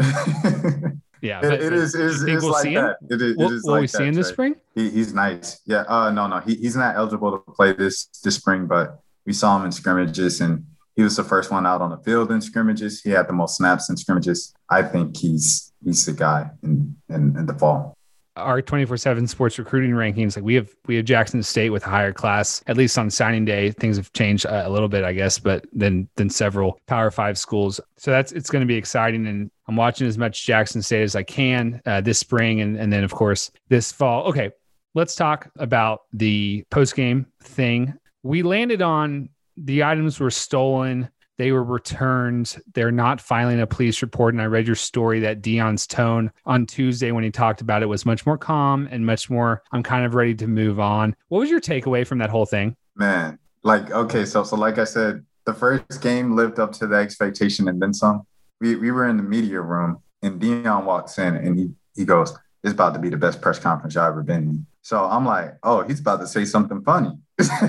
yeah, 1.22 1.42
but, 1.42 1.54
it, 1.54 1.62
it 1.62 1.74
is. 1.74 1.96
It 1.96 2.02
is 2.02 2.44
we'll 2.44 2.52
like 2.52 2.74
that. 2.74 2.98
It 3.10 3.22
is. 3.22 3.38
We'll, 3.38 3.52
it 3.52 3.56
is 3.56 3.64
will 3.64 3.72
like 3.74 3.82
we 3.82 3.88
see 3.88 4.06
him 4.06 4.14
this 4.14 4.30
spring? 4.30 4.56
He, 4.74 4.90
he's 4.90 5.14
nice. 5.14 5.62
Yeah. 5.66 5.84
Uh, 5.88 6.12
no, 6.12 6.28
no, 6.28 6.40
he, 6.40 6.56
he's 6.56 6.76
not 6.76 6.96
eligible 6.96 7.32
to 7.32 7.52
play 7.52 7.74
this 7.74 8.06
this 8.24 8.36
spring, 8.36 8.66
but 8.66 9.00
we 9.26 9.34
saw 9.34 9.58
him 9.58 9.66
in 9.66 9.72
scrimmages 9.72 10.42
and 10.42 10.66
he 10.96 11.02
was 11.02 11.16
the 11.16 11.24
first 11.24 11.52
one 11.52 11.66
out 11.66 11.82
on 11.82 11.90
the 11.90 11.98
field 11.98 12.32
in 12.32 12.42
scrimmages. 12.42 13.02
He 13.02 13.12
had 13.12 13.28
the 13.28 13.34
most 13.34 13.58
snaps 13.58 13.90
in 13.90 13.98
scrimmages. 13.98 14.54
I 14.70 14.84
think 14.84 15.18
he's 15.18 15.72
he's 15.84 16.06
the 16.06 16.14
guy 16.14 16.50
in 16.64 16.96
in, 17.10 17.38
in 17.38 17.46
the 17.46 17.54
fall 17.54 17.96
our 18.36 18.62
24/7 18.62 19.28
sports 19.28 19.60
recruiting 19.60 19.92
rankings 19.92 20.36
like 20.36 20.44
we 20.44 20.56
have 20.56 20.74
we 20.88 20.96
have 20.96 21.06
Jackson 21.06 21.44
State 21.44 21.70
with 21.70 21.86
a 21.86 21.90
higher 21.90 22.12
class 22.12 22.64
at 22.68 22.78
least 22.78 22.98
on 22.98 23.10
signing 23.10 23.46
day 23.46 23.72
things 23.72 23.98
have 23.98 24.12
changed 24.14 24.46
a 24.46 24.70
little 24.70 24.90
bit 24.90 25.04
I 25.04 25.14
guess 25.14 25.38
but 25.38 25.66
then 25.72 26.08
than 26.16 26.30
several 26.30 26.80
Power 26.88 27.12
5 27.12 27.38
schools. 27.38 27.80
So 27.98 28.12
that's 28.12 28.32
it's 28.32 28.50
going 28.50 28.62
to 28.62 28.68
be 28.68 28.76
exciting 28.76 29.28
and 29.28 29.52
I'm 29.68 29.76
watching 29.76 30.08
as 30.08 30.18
much 30.18 30.46
Jackson 30.46 30.82
State 30.82 31.04
as 31.04 31.16
I 31.16 31.24
can 31.24 31.82
uh, 31.86 32.02
this 32.02 32.20
spring 32.20 32.62
and 32.62 32.78
and 32.78 32.92
then 32.92 33.04
of 33.04 33.12
course 33.12 33.52
this 33.70 33.92
fall. 33.92 34.26
Okay 34.26 34.52
let's 34.96 35.16
talk 35.16 35.50
about 35.58 36.02
the 36.14 36.64
post 36.70 36.96
game 36.96 37.26
thing. 37.42 37.94
We 38.22 38.44
landed 38.44 38.82
on 38.82 39.30
the 39.58 39.84
items 39.84 40.20
were 40.20 40.32
stolen 40.32 41.10
they 41.44 41.52
were 41.52 41.62
returned. 41.62 42.56
They're 42.74 42.90
not 42.90 43.20
filing 43.20 43.60
a 43.60 43.68
police 43.68 44.02
report. 44.02 44.34
And 44.34 44.42
I 44.42 44.46
read 44.46 44.66
your 44.66 44.78
story 44.78 45.20
that 45.20 45.42
Deion's 45.42 45.86
tone 45.86 46.32
on 46.46 46.66
Tuesday 46.66 47.12
when 47.12 47.26
he 47.26 47.32
talked 47.32 47.60
about 47.60 47.84
it 47.84 47.88
was 47.88 48.06
much 48.06 48.26
more 48.26 48.38
calm 48.38 48.88
and 48.90 49.06
much 49.06 49.30
more, 49.30 49.62
I'm 49.74 49.84
kind 49.84 50.06
of 50.06 50.16
ready 50.16 50.36
to 50.36 50.48
move 50.48 50.80
on. 50.80 51.18
What 51.28 51.40
was 51.40 51.50
your 51.50 51.60
takeaway 51.60 52.08
from 52.08 52.20
that 52.20 52.30
whole 52.30 52.46
thing? 52.46 52.78
Man, 52.96 53.40
like, 53.62 53.92
okay, 53.92 54.24
so 54.24 54.46
so 54.46 54.56
like 54.56 54.78
I 54.78 54.86
said, 54.86 55.26
the 55.44 55.54
first 55.54 56.02
game 56.02 56.34
lived 56.34 56.60
up 56.60 56.72
to 56.76 56.88
the 56.88 56.96
expectation 56.96 57.68
and 57.68 57.82
then 57.82 57.94
some. 57.94 58.26
We 58.62 58.78
we 58.78 58.92
were 58.92 59.10
in 59.10 59.18
the 59.18 59.24
media 59.24 59.60
room 59.60 59.98
and 60.22 60.40
Deion 60.40 60.86
walks 60.86 61.18
in 61.18 61.36
and 61.36 61.60
he 61.60 61.72
he 61.94 62.06
goes, 62.06 62.34
It's 62.64 62.72
about 62.72 62.94
to 62.94 63.02
be 63.02 63.10
the 63.10 63.18
best 63.18 63.42
press 63.42 63.60
conference 63.60 63.98
I've 63.98 64.14
ever 64.14 64.24
been. 64.24 64.66
So 64.84 65.02
I'm 65.06 65.26
like, 65.26 65.56
oh, 65.64 65.82
he's 65.84 66.02
about 66.02 66.20
to 66.20 66.28
say 66.28 66.44
something 66.44 66.84
funny. 66.84 67.18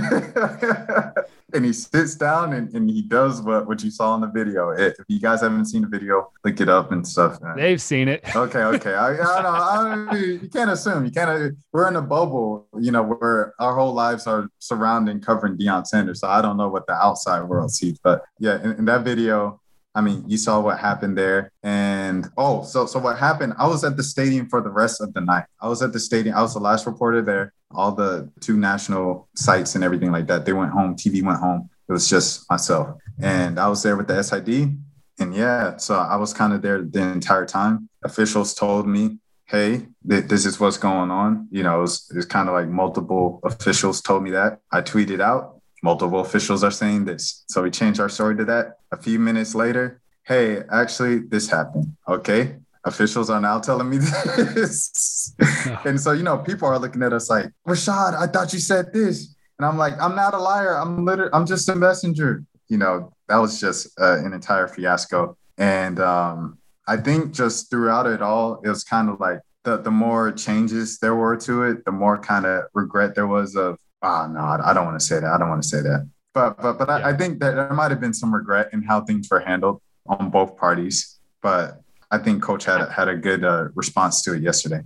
and 1.54 1.64
he 1.64 1.72
sits 1.72 2.16
down 2.16 2.52
and, 2.54 2.74
and 2.74 2.90
he 2.90 3.02
does 3.02 3.40
what, 3.40 3.68
what 3.68 3.84
you 3.84 3.90
saw 3.92 4.16
in 4.16 4.20
the 4.20 4.26
video. 4.26 4.70
If 4.70 4.96
you 5.06 5.20
guys 5.20 5.40
haven't 5.40 5.66
seen 5.66 5.82
the 5.82 5.88
video, 5.88 6.32
look 6.44 6.60
it 6.60 6.68
up 6.68 6.90
and 6.90 7.06
stuff. 7.06 7.38
They've 7.54 7.80
seen 7.80 8.08
it. 8.08 8.24
Okay, 8.34 8.64
okay. 8.64 8.94
I, 8.94 9.12
I 9.12 9.42
don't 9.42 10.08
I, 10.08 10.16
you 10.16 10.48
can't 10.52 10.70
assume. 10.70 11.04
You 11.04 11.12
can't. 11.12 11.56
We're 11.72 11.86
in 11.86 11.94
a 11.94 12.02
bubble, 12.02 12.66
you 12.78 12.90
know, 12.90 13.04
where 13.04 13.54
our 13.60 13.76
whole 13.76 13.94
lives 13.94 14.26
are 14.26 14.48
surrounding 14.58 15.20
covering 15.20 15.56
Deion 15.56 15.86
Sanders. 15.86 16.20
So 16.20 16.28
I 16.28 16.42
don't 16.42 16.56
know 16.56 16.68
what 16.68 16.88
the 16.88 16.94
outside 16.94 17.44
world 17.44 17.70
sees, 17.70 17.98
but 18.00 18.24
yeah, 18.40 18.60
in, 18.62 18.72
in 18.72 18.84
that 18.86 19.04
video, 19.04 19.60
I 19.94 20.00
mean, 20.00 20.24
you 20.26 20.36
saw 20.36 20.60
what 20.60 20.78
happened 20.78 21.16
there. 21.16 21.52
And 21.62 22.28
oh, 22.36 22.64
so 22.64 22.86
so 22.86 22.98
what 22.98 23.18
happened? 23.18 23.54
I 23.58 23.68
was 23.68 23.84
at 23.84 23.96
the 23.96 24.02
stadium 24.02 24.48
for 24.48 24.60
the 24.60 24.70
rest 24.70 25.00
of 25.00 25.14
the 25.14 25.20
night. 25.20 25.44
I 25.60 25.68
was 25.68 25.82
at 25.82 25.92
the 25.92 26.00
stadium. 26.00 26.36
I 26.36 26.42
was 26.42 26.54
the 26.54 26.60
last 26.60 26.86
reporter 26.86 27.22
there. 27.22 27.52
All 27.70 27.92
the 27.92 28.30
two 28.40 28.56
national 28.56 29.28
sites 29.34 29.74
and 29.74 29.84
everything 29.84 30.10
like 30.10 30.26
that. 30.26 30.44
They 30.44 30.52
went 30.52 30.72
home. 30.72 30.96
TV 30.96 31.22
went 31.22 31.38
home. 31.38 31.70
It 31.88 31.92
was 31.92 32.08
just 32.08 32.48
myself. 32.50 32.96
And 33.20 33.58
I 33.58 33.68
was 33.68 33.82
there 33.82 33.96
with 33.96 34.08
the 34.08 34.22
SID. 34.22 34.76
And 35.20 35.34
yeah, 35.34 35.76
so 35.76 35.94
I 35.96 36.16
was 36.16 36.32
kind 36.32 36.52
of 36.52 36.62
there 36.62 36.82
the 36.82 37.00
entire 37.00 37.46
time. 37.46 37.88
Officials 38.04 38.54
told 38.54 38.88
me, 38.88 39.18
hey, 39.46 39.86
th- 40.08 40.24
this 40.24 40.44
is 40.44 40.58
what's 40.58 40.78
going 40.78 41.10
on. 41.10 41.46
You 41.50 41.62
know, 41.62 41.78
it 41.78 41.82
was, 41.82 42.10
it 42.10 42.16
was 42.16 42.26
kind 42.26 42.48
of 42.48 42.54
like 42.54 42.68
multiple 42.68 43.40
officials 43.44 44.00
told 44.00 44.24
me 44.24 44.30
that. 44.32 44.60
I 44.72 44.80
tweeted 44.80 45.20
out 45.20 45.53
multiple 45.84 46.20
officials 46.20 46.64
are 46.64 46.70
saying 46.70 47.04
this. 47.04 47.44
So 47.48 47.62
we 47.62 47.70
changed 47.70 48.00
our 48.00 48.08
story 48.08 48.34
to 48.36 48.44
that. 48.46 48.78
A 48.90 48.96
few 48.96 49.18
minutes 49.18 49.54
later, 49.54 50.00
hey, 50.22 50.62
actually, 50.72 51.18
this 51.18 51.50
happened. 51.50 51.94
Okay. 52.08 52.56
Officials 52.84 53.28
are 53.28 53.40
now 53.40 53.60
telling 53.60 53.90
me 53.90 53.98
this. 54.54 55.34
and 55.84 56.00
so, 56.00 56.12
you 56.12 56.22
know, 56.22 56.38
people 56.38 56.66
are 56.66 56.78
looking 56.78 57.02
at 57.02 57.12
us 57.12 57.28
like, 57.28 57.50
Rashad, 57.68 58.14
I 58.14 58.26
thought 58.26 58.54
you 58.54 58.60
said 58.60 58.94
this. 58.94 59.36
And 59.58 59.66
I'm 59.66 59.76
like, 59.76 60.00
I'm 60.00 60.16
not 60.16 60.32
a 60.32 60.38
liar. 60.38 60.74
I'm 60.74 61.04
literally, 61.04 61.30
I'm 61.34 61.44
just 61.44 61.68
a 61.68 61.76
messenger. 61.76 62.42
You 62.68 62.78
know, 62.78 63.12
that 63.28 63.36
was 63.36 63.60
just 63.60 63.88
uh, 64.00 64.18
an 64.24 64.32
entire 64.32 64.68
fiasco. 64.68 65.36
And 65.58 66.00
um, 66.00 66.56
I 66.88 66.96
think 66.96 67.34
just 67.34 67.70
throughout 67.70 68.06
it 68.06 68.22
all, 68.22 68.58
it 68.64 68.70
was 68.70 68.84
kind 68.84 69.10
of 69.10 69.20
like 69.20 69.40
the, 69.64 69.76
the 69.76 69.90
more 69.90 70.32
changes 70.32 70.98
there 70.98 71.14
were 71.14 71.36
to 71.38 71.64
it, 71.64 71.84
the 71.84 71.92
more 71.92 72.18
kind 72.18 72.46
of 72.46 72.64
regret 72.72 73.14
there 73.14 73.26
was 73.26 73.54
of 73.54 73.78
oh 74.04 74.28
no, 74.28 74.40
I 74.40 74.72
don't 74.72 74.84
want 74.84 75.00
to 75.00 75.04
say 75.04 75.18
that. 75.18 75.32
I 75.32 75.38
don't 75.38 75.48
want 75.48 75.62
to 75.62 75.68
say 75.68 75.80
that. 75.80 76.08
But 76.32 76.60
but 76.60 76.78
but 76.78 76.88
yeah. 76.88 76.96
I, 76.96 77.10
I 77.10 77.16
think 77.16 77.40
that 77.40 77.54
there 77.54 77.72
might 77.72 77.90
have 77.90 78.00
been 78.00 78.14
some 78.14 78.32
regret 78.32 78.70
in 78.72 78.82
how 78.82 79.00
things 79.00 79.28
were 79.30 79.40
handled 79.40 79.80
on 80.06 80.30
both 80.30 80.56
parties. 80.56 81.18
But 81.42 81.82
I 82.10 82.18
think 82.18 82.42
coach 82.42 82.64
had 82.64 82.80
a, 82.80 82.90
had 82.90 83.08
a 83.08 83.16
good 83.16 83.44
uh, 83.44 83.68
response 83.74 84.22
to 84.22 84.34
it 84.34 84.42
yesterday. 84.42 84.80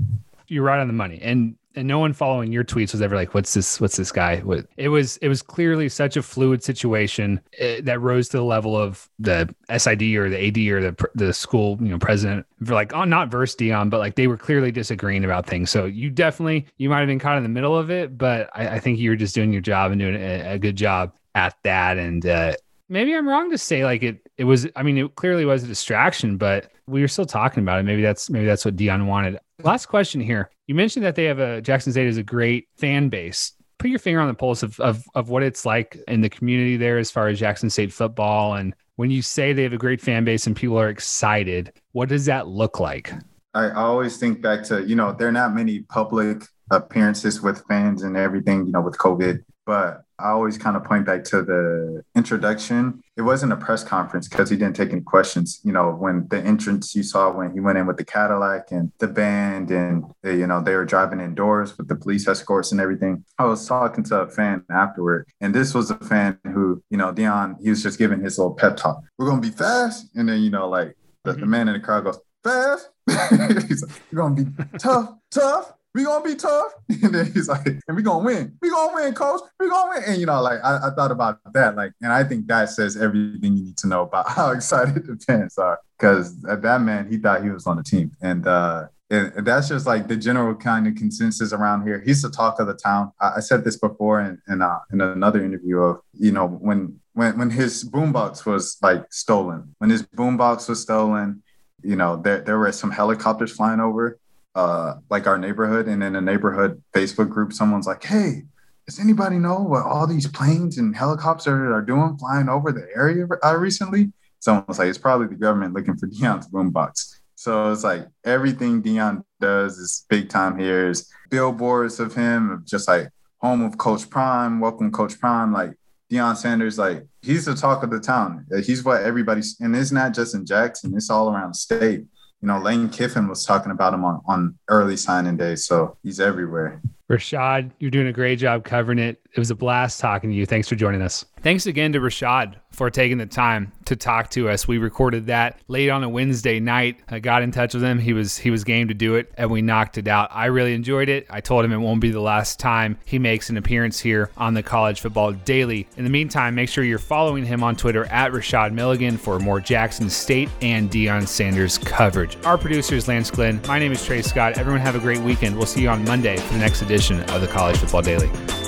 You're 0.47 0.65
right 0.65 0.81
on 0.81 0.87
the 0.87 0.95
money, 0.95 1.21
and 1.21 1.57
and 1.75 1.87
no 1.87 1.99
one 1.99 2.13
following 2.13 2.53
your 2.53 2.65
tweets 2.65 2.93
was 2.93 3.03
ever 3.03 3.15
like, 3.15 3.35
"What's 3.35 3.55
this? 3.55 3.81
What's 3.81 3.97
this 3.97 4.11
guy?" 4.11 4.43
It 4.77 4.89
was 4.89 5.17
it 5.19 5.29
was 5.29 5.43
clearly 5.43 5.89
such 5.89 6.17
a 6.17 6.23
fluid 6.23 6.63
situation 6.63 7.41
eh, 7.59 7.81
that 7.83 8.01
rose 8.01 8.29
to 8.31 8.39
the 8.39 8.45
level 8.45 8.77
of 8.77 9.09
the 9.19 9.55
SID 9.77 10.03
or 10.17 10.29
the 10.29 10.47
AD 10.47 10.59
or 10.73 10.81
the 10.81 11.09
the 11.15 11.33
school 11.33 11.79
you 11.81 11.89
know 11.89 11.99
president 11.99 12.47
for 12.65 12.75
like 12.75 12.93
oh 12.95 13.05
not 13.05 13.31
verse 13.31 13.55
Deion, 13.55 13.91
but 13.91 13.99
like 13.99 14.17
they 14.17 14.27
were 14.27 14.37
clearly 14.37 14.73
disagreeing 14.73 15.25
about 15.25 15.47
things. 15.47 15.71
So 15.71 15.85
you 15.85 16.11
definitely 16.11 16.67
you 16.79 16.89
might 16.89 17.01
have 17.01 17.09
been 17.09 17.19
caught 17.19 17.37
in 17.37 17.43
the 17.43 17.49
middle 17.49 17.77
of 17.77 17.91
it, 17.91 18.19
but 18.19 18.51
I, 18.55 18.69
I 18.69 18.79
think 18.81 18.99
you 18.99 19.11
were 19.11 19.17
just 19.17 19.35
doing 19.35 19.53
your 19.53 19.63
job 19.63 19.93
and 19.93 20.01
doing 20.01 20.17
a, 20.17 20.55
a 20.55 20.59
good 20.59 20.77
job 20.77 21.13
at 21.35 21.57
that. 21.63 21.99
And 21.99 22.27
uh, 22.27 22.55
maybe 22.89 23.15
I'm 23.15 23.29
wrong 23.29 23.51
to 23.51 23.59
say 23.59 23.85
like 23.85 24.03
it 24.03 24.29
it 24.37 24.45
was. 24.45 24.67
I 24.77 24.83
mean, 24.83 24.99
it 24.99 25.15
clearly 25.15 25.45
was 25.45 25.65
a 25.65 25.67
distraction, 25.67 26.37
but 26.37 26.71
we 26.87 27.01
were 27.01 27.09
still 27.09 27.27
talking 27.27 27.63
about 27.63 27.81
it. 27.81 27.85
Maybe 27.85 28.03
that's 28.03 28.31
maybe 28.31 28.47
that's 28.47 28.65
what 28.65 28.77
Deion 28.77 29.07
wanted. 29.07 29.39
Last 29.63 29.87
question 29.87 30.21
here. 30.21 30.51
You 30.67 30.75
mentioned 30.75 31.05
that 31.05 31.15
they 31.15 31.25
have 31.25 31.39
a 31.39 31.61
Jackson 31.61 31.93
State 31.93 32.07
is 32.07 32.17
a 32.17 32.23
great 32.23 32.69
fan 32.77 33.09
base. 33.09 33.53
Put 33.79 33.91
your 33.91 33.99
finger 34.01 34.21
on 34.21 34.29
the 34.29 34.35
pulse 34.35 34.65
of, 34.65 34.79
of, 34.81 35.05
of 35.15 35.29
what 35.29 35.45
it's 35.45 35.65
like 35.65 35.97
in 36.09 36.21
the 36.21 36.29
community 36.29 36.77
there 36.77 36.99
as 36.99 37.13
far 37.13 37.29
as 37.29 37.39
Jackson 37.39 37.71
State 37.71 37.93
football. 37.93 38.55
And 38.55 38.75
when 38.97 39.13
you 39.13 39.23
say 39.23 39.53
they 39.53 39.63
have 39.63 39.73
a 39.73 39.79
great 39.79 40.01
fan 40.01 40.25
base 40.25 40.49
and 40.49 40.57
people 40.57 40.79
are 40.81 40.89
excited, 40.89 41.73
what 41.93 42.09
does 42.09 42.25
that 42.25 42.49
look 42.49 42.81
like? 42.81 43.13
I 43.55 43.71
always 43.71 44.17
think 44.17 44.43
back 44.43 44.65
to, 44.65 44.85
you 44.85 44.97
know, 44.97 45.13
there 45.13 45.29
are 45.29 45.33
not 45.33 45.55
many 45.55 45.81
public 45.81 46.43
appearances 46.71 47.41
with 47.41 47.65
fans 47.69 48.03
and 48.03 48.17
everything, 48.17 48.67
you 48.67 48.73
know, 48.73 48.81
with 48.81 48.99
COVID. 48.99 49.45
But 49.69 50.05
I 50.19 50.31
always 50.31 50.57
kind 50.57 50.79
of 50.79 50.85
point 50.85 51.05
back 51.05 51.25
to 51.25 51.43
the 51.43 52.03
introduction. 52.17 53.03
It 53.19 53.21
wasn't 53.21 53.53
a 53.53 53.57
press 53.57 53.85
conference 53.85 54.27
because 54.27 54.49
he 54.49 54.57
didn't 54.57 54.77
take 54.77 54.93
any 54.93 55.03
questions. 55.03 55.61
You 55.63 55.73
know, 55.73 55.91
when 55.91 56.27
the 56.29 56.41
entrance 56.41 56.95
you 56.95 57.03
saw 57.03 57.31
when 57.31 57.53
he 57.53 57.61
went 57.61 57.77
in 57.77 57.87
with 57.87 57.99
the 57.99 58.05
Cadillac 58.07 58.73
and 58.73 58.91
the 58.99 59.09
band, 59.09 59.71
and 59.71 60.07
they, 60.23 60.39
you 60.39 60.47
know 60.47 60.63
they 60.63 60.75
were 60.75 60.87
driving 60.87 61.21
indoors 61.21 61.77
with 61.77 61.87
the 61.87 61.97
police 61.97 62.27
escorts 62.27 62.73
and 62.73 62.81
everything. 62.81 63.27
I 63.39 63.45
was 63.45 63.69
talking 63.69 64.05
to 64.05 64.21
a 64.21 64.27
fan 64.27 64.65
afterward, 64.71 65.29
and 65.43 65.55
this 65.55 65.75
was 65.75 65.91
a 65.91 65.97
fan 65.97 66.39
who, 66.45 66.83
you 66.89 66.97
know, 66.97 67.13
Deion, 67.13 67.57
he 67.63 67.69
was 67.69 67.83
just 67.83 67.99
giving 67.99 68.23
his 68.23 68.39
little 68.39 68.55
pep 68.55 68.79
talk. 68.79 69.03
We're 69.19 69.27
gonna 69.29 69.43
be 69.43 69.51
fast, 69.51 70.09
and 70.15 70.31
then 70.31 70.41
you 70.41 70.49
know, 70.49 70.67
like 70.67 70.97
the, 71.25 71.33
mm-hmm. 71.33 71.41
the 71.41 71.47
man 71.47 71.69
in 71.69 71.75
the 71.75 71.81
crowd 71.81 72.05
goes 72.05 72.19
fast. 72.43 72.89
He's 73.69 73.83
like, 73.83 73.93
"You're 74.11 74.23
gonna 74.23 74.45
be 74.45 74.47
tough, 74.79 75.11
tough." 75.31 75.75
We 75.99 76.05
gonna 76.05 76.25
be 76.25 76.37
tough. 76.37 76.73
And 77.03 77.15
then 77.15 77.33
he's 77.33 77.49
like, 77.49 77.67
and 77.67 77.97
we 77.97 78.03
gonna 78.03 78.25
win. 78.25 78.57
We 78.63 78.71
gonna 78.71 78.95
win, 78.95 79.15
coach. 79.15 79.41
We 79.59 79.69
gonna 79.69 79.91
win. 79.91 80.03
And 80.07 80.21
you 80.21 80.27
know, 80.27 80.41
like 80.41 80.59
I, 80.65 80.89
I, 80.89 80.91
thought 80.91 81.11
about 81.11 81.41
that, 81.53 81.77
like, 81.77 81.93
and 82.01 82.13
I 82.13 82.25
think 82.25 82.47
that 82.47 82.71
says 82.71 82.97
everything 82.97 83.57
you 83.57 83.65
need 83.65 83.77
to 83.79 83.87
know 83.87 84.03
about 84.03 84.29
how 84.39 84.51
excited 84.51 85.07
the 85.07 85.17
fans 85.17 85.59
are. 85.59 85.81
Because 85.99 86.41
that 86.43 86.81
man, 86.81 87.11
he 87.11 87.19
thought 87.19 87.43
he 87.43 87.51
was 87.51 87.67
on 87.67 87.77
the 87.77 87.83
team, 87.83 88.13
and 88.21 88.47
uh, 88.47 88.87
and 89.11 89.47
that's 89.47 89.69
just 89.69 89.87
like 89.87 90.07
the 90.07 90.17
general 90.17 90.55
kind 90.55 90.87
of 90.87 90.95
consensus 90.95 91.53
around 91.53 91.87
here. 91.87 92.01
He's 92.05 92.23
the 92.23 92.31
talk 92.31 92.61
of 92.61 92.67
the 92.69 92.75
town. 92.75 93.13
I, 93.21 93.35
I 93.37 93.41
said 93.41 93.65
this 93.65 93.77
before 93.77 94.21
in 94.21 94.41
in, 94.49 94.63
uh, 94.63 94.79
in 94.93 95.01
another 95.01 95.45
interview 95.45 95.79
of 95.79 96.01
you 96.15 96.33
know 96.33 96.47
when 96.47 97.01
when 97.15 97.39
when 97.39 97.51
his 97.51 97.89
boombox 97.89 98.47
was 98.47 98.77
like 98.83 99.05
stolen, 99.13 99.75
when 99.79 99.91
his 99.91 100.05
boombox 100.05 100.69
was 100.69 100.81
stolen, 100.81 101.43
you 101.83 101.97
know 101.97 102.17
there 102.17 102.41
there 102.41 102.59
were 102.59 102.73
some 102.73 102.91
helicopters 102.91 103.53
flying 103.53 103.81
over 103.81 104.19
uh, 104.59 104.99
like 105.09 105.29
our 105.29 105.39
neighborhood 105.39 105.87
and 105.87 106.03
in 106.03 106.17
a 106.17 106.21
neighborhood 106.21 106.83
Facebook 106.93 107.31
group, 107.31 107.53
someone's 107.53 107.87
like, 107.87 108.03
"Hey, 108.03 108.43
does 108.87 108.99
anybody 108.99 109.39
know 109.39 109.61
what 109.61 109.87
all 109.87 110.05
these 110.05 110.27
planes 110.27 110.79
and 110.79 110.97
helicopters 110.97 111.73
are 111.73 111.81
doing 111.81 112.17
flying 112.19 112.49
over 112.49 112.73
the 112.73 112.89
area 112.93 113.25
uh, 113.45 113.57
recently?" 113.57 114.13
Someone's 114.41 114.81
like, 114.81 114.89
"It's 114.89 114.99
probably 114.99 115.29
the 115.29 115.37
government 115.37 115.75
looking 115.75 115.97
for 115.97 116.09
Deion's 116.15 116.49
boombox." 116.49 117.21
So 117.37 117.71
it's 117.71 117.85
like 117.85 118.09
everything 118.25 118.83
Deion 118.83 119.23
does 119.41 119.79
is 119.79 120.05
big 120.09 120.29
time 120.29 120.59
here. 120.59 120.89
Is 120.89 121.09
billboards 121.31 122.01
of 122.01 122.17
him, 122.17 122.65
just 122.67 122.89
like 122.89 123.11
home 123.41 123.63
of 123.63 123.79
Coach 123.79 124.11
Prime, 124.11 124.59
welcome 124.59 124.91
Coach 124.91 125.21
Prime, 125.21 125.53
like 125.53 125.75
Deion 126.11 126.37
Sanders, 126.37 126.79
like 126.79 127.07
he's 127.23 127.45
the 127.45 127.55
talk 127.55 127.85
of 127.85 127.91
the 127.91 128.01
town. 128.01 128.45
He's 128.65 128.85
what 128.85 129.03
everybody's, 129.05 129.57
and 129.61 129.77
it's 129.77 129.93
not 129.93 130.15
just 130.15 130.35
in 130.35 130.45
Jackson; 130.45 130.97
it's 130.97 131.11
all 131.11 131.33
around 131.33 131.51
the 131.51 131.59
state 131.59 132.07
you 132.41 132.49
know, 132.49 132.59
Lane 132.59 132.89
Kiffin 132.89 133.29
was 133.29 133.45
talking 133.45 133.73
about 133.73 133.95
him 133.95 134.05
on, 134.05 134.21
on 134.27 134.59
early 134.69 134.97
signing 134.97 135.37
day. 135.37 135.57
So 135.57 135.97
he's 136.03 136.21
everywhere. 136.21 136.81
Rashad, 137.11 137.71
you're 137.79 137.91
doing 137.91 138.07
a 138.07 138.13
great 138.13 138.39
job 138.39 138.65
covering 138.65 138.99
it. 138.99 139.21
It 139.35 139.39
was 139.39 139.51
a 139.51 139.55
blast 139.55 140.01
talking 140.01 140.31
to 140.31 140.37
you. 140.37 140.47
Thanks 140.47 140.69
for 140.69 140.75
joining 140.75 141.03
us. 141.03 141.25
Thanks 141.43 141.67
again 141.67 141.93
to 141.93 142.01
Rashad 142.01 142.57
for 142.73 142.91
taking 142.91 143.19
the 143.19 143.27
time 143.27 143.73
to 143.85 143.95
talk 143.95 144.31
to 144.31 144.49
us. 144.49 144.67
We 144.67 144.79
recorded 144.79 145.27
that 145.27 145.61
late 145.69 145.91
on 145.91 146.03
a 146.03 146.09
Wednesday 146.09 146.59
night. 146.61 147.01
I 147.09 147.21
got 147.21 147.43
in 147.43 147.53
touch 147.53 147.75
with 147.75 147.83
him. 147.83 147.99
He 147.99 148.13
was 148.13 148.39
he 148.39 148.51
was 148.51 148.65
game 148.65 148.89
to 148.89 148.95
do 148.95 149.15
it, 149.15 149.33
and 149.37 149.51
we 149.51 149.63
knocked 149.63 149.99
it 149.99 150.09
out. 150.09 150.31
I 150.33 150.47
really 150.47 150.75
enjoyed 150.75 151.09
it. 151.09 151.27
I 151.31 151.41
told 151.41 151.65
him 151.65 151.73
it 151.73 151.77
won't 151.77 152.01
be 152.01 152.11
the 152.11 152.21
last 152.21 152.59
time 152.59 152.99
he 153.05 153.19
makes 153.19 153.51
an 153.51 153.57
appearance 153.57 154.01
here 154.01 154.31
on 154.37 154.55
the 154.55 154.63
College 154.63 155.01
Football 155.01 155.33
Daily. 155.33 155.87
In 155.97 156.05
the 156.05 156.11
meantime, 156.11 156.55
make 156.55 156.69
sure 156.69 156.83
you're 156.83 156.99
following 156.99 157.45
him 157.45 157.63
on 157.63 157.77
Twitter 157.77 158.07
at 158.07 158.33
Rashad 158.33 158.73
Milligan 158.73 159.17
for 159.17 159.39
more 159.39 159.61
Jackson 159.61 160.11
State 160.11 160.49
and 160.63 160.91
Deion 160.91 161.29
Sanders 161.29 161.79
coverage. 161.79 162.37
Our 162.45 162.59
producer 162.59 162.97
is 162.97 163.07
Lance 163.07 163.31
Glenn. 163.31 163.61
My 163.69 163.79
name 163.79 163.93
is 163.93 164.05
Trey 164.05 164.23
Scott. 164.23 164.59
Everyone 164.59 164.81
have 164.81 164.97
a 164.97 165.01
great 165.01 165.21
weekend. 165.21 165.57
We'll 165.57 165.67
see 165.67 165.83
you 165.83 165.91
on 165.91 166.05
Monday 166.05 166.39
for 166.39 166.55
the 166.55 166.59
next 166.59 166.83
edition 166.83 167.21
of 167.31 167.41
the 167.41 167.49
College 167.49 167.77
Football 167.77 168.03
Daily. 168.03 168.68